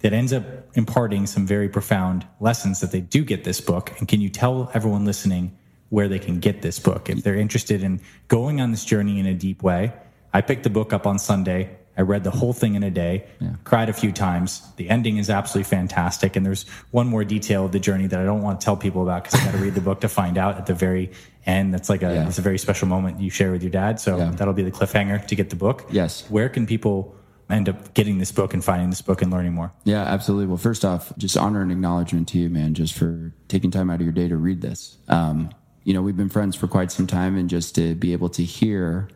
[0.02, 0.44] that ends up
[0.76, 3.94] imparting some very profound lessons that they do get this book.
[4.00, 5.58] And can you tell everyone listening
[5.90, 9.26] where they can get this book if they're interested in going on this journey in
[9.26, 9.94] a deep way?
[10.34, 11.78] I picked the book up on Sunday.
[11.98, 13.26] I read the whole thing in a day,
[13.66, 14.62] cried a few times.
[14.78, 16.38] The ending is absolutely fantastic.
[16.38, 19.04] And there's one more detail of the journey that I don't want to tell people
[19.04, 21.12] about because I got to read the book to find out at the very
[21.46, 21.74] end.
[21.74, 22.28] That's like a, Yeah.
[22.28, 24.00] it's a very special moment you share with your dad.
[24.00, 24.32] So Yeah.
[24.32, 25.86] that'll be the cliffhanger to get the book.
[25.92, 26.24] Yes.
[26.30, 27.14] Where can people
[27.52, 29.72] end up getting this book and finding this book and learning more?
[29.84, 30.48] Yeah, absolutely.
[30.48, 33.96] Well, first off, just honor and acknowledgement to you, man, just for taking time out
[33.96, 34.98] of your day to read this.
[35.08, 35.50] Um,
[35.84, 38.44] you know, we've been friends for quite some time, and just to be able to
[38.44, 39.10] hear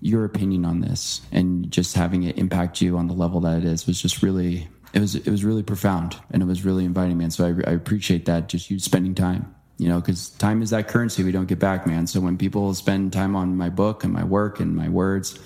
[0.00, 3.64] your opinion on this and just having it impact you on the level that it
[3.64, 7.18] is was just really it was it was really profound and it was really inviting,
[7.18, 7.30] man.
[7.30, 8.48] So I, I appreciate that.
[8.48, 9.54] Just you spending time.
[9.76, 12.06] You know, because time is that currency we don't get back, man.
[12.06, 15.36] So when people spend time on my book and my work and my words,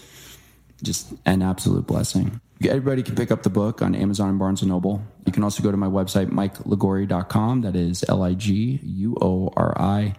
[0.82, 2.40] just an absolute blessing.
[2.64, 5.02] Everybody can pick up the book on Amazon and Barnes and Noble.
[5.26, 7.62] You can also go to my website, mikeliguori.com.
[7.62, 10.14] That is L I G U O R I.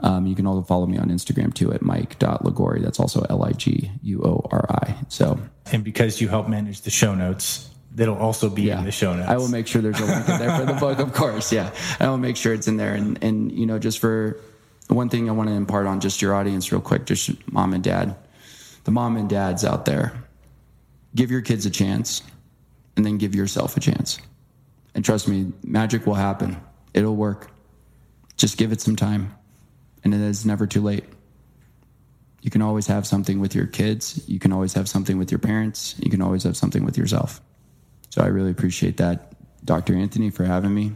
[0.00, 2.80] Um, you can also follow me on Instagram too at mike.liguori.
[2.80, 4.96] That's also L I G U O R I.
[5.08, 5.38] So,
[5.72, 9.14] And because you help manage the show notes, that'll also be yeah, in the show
[9.14, 9.28] notes.
[9.28, 11.52] I will make sure there's a link in there for the book, of course.
[11.52, 12.94] Yeah, I will make sure it's in there.
[12.94, 14.40] And, and you know, just for
[14.88, 17.84] one thing I want to impart on just your audience real quick, just mom and
[17.84, 18.16] dad,
[18.84, 20.12] the mom and dads out there,
[21.14, 22.22] give your kids a chance
[22.96, 24.18] and then give yourself a chance.
[24.94, 26.60] And trust me, magic will happen.
[26.92, 27.50] It'll work.
[28.36, 29.34] Just give it some time.
[30.04, 31.04] And it is never too late.
[32.42, 34.22] You can always have something with your kids.
[34.28, 35.94] You can always have something with your parents.
[35.98, 37.40] You can always have something with yourself.
[38.10, 39.32] So I really appreciate that,
[39.64, 39.94] Dr.
[39.94, 40.92] Anthony, for having me.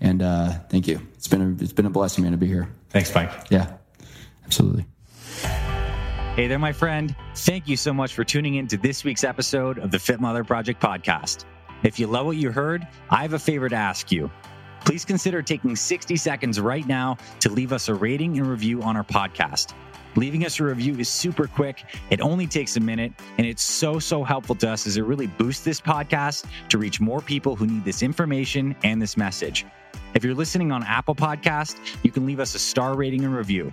[0.00, 1.00] And uh, thank you.
[1.14, 2.68] It's been a, it's been a blessing, man, to be here.
[2.90, 3.30] Thanks, Mike.
[3.48, 3.72] Yeah,
[4.44, 4.84] absolutely.
[6.34, 7.14] Hey there, my friend.
[7.34, 10.44] Thank you so much for tuning in to this week's episode of the Fit Mother
[10.44, 11.44] Project podcast.
[11.82, 14.30] If you love what you heard, I have a favor to ask you.
[14.86, 18.96] Please consider taking 60 seconds right now to leave us a rating and review on
[18.96, 19.74] our podcast.
[20.16, 21.84] Leaving us a review is super quick.
[22.08, 25.26] It only takes a minute, and it's so, so helpful to us as it really
[25.26, 29.66] boosts this podcast to reach more people who need this information and this message.
[30.14, 33.70] If you're listening on Apple Podcast, you can leave us a star rating and review.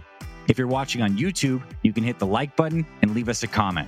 [0.50, 3.48] If you're watching on YouTube, you can hit the like button and leave us a
[3.48, 3.88] comment.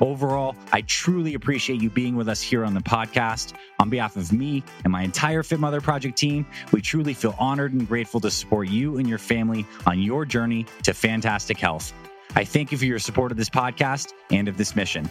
[0.00, 3.52] Overall, I truly appreciate you being with us here on the podcast.
[3.78, 7.74] On behalf of me and my entire Fit Mother Project team, we truly feel honored
[7.74, 11.92] and grateful to support you and your family on your journey to fantastic health.
[12.34, 15.10] I thank you for your support of this podcast and of this mission.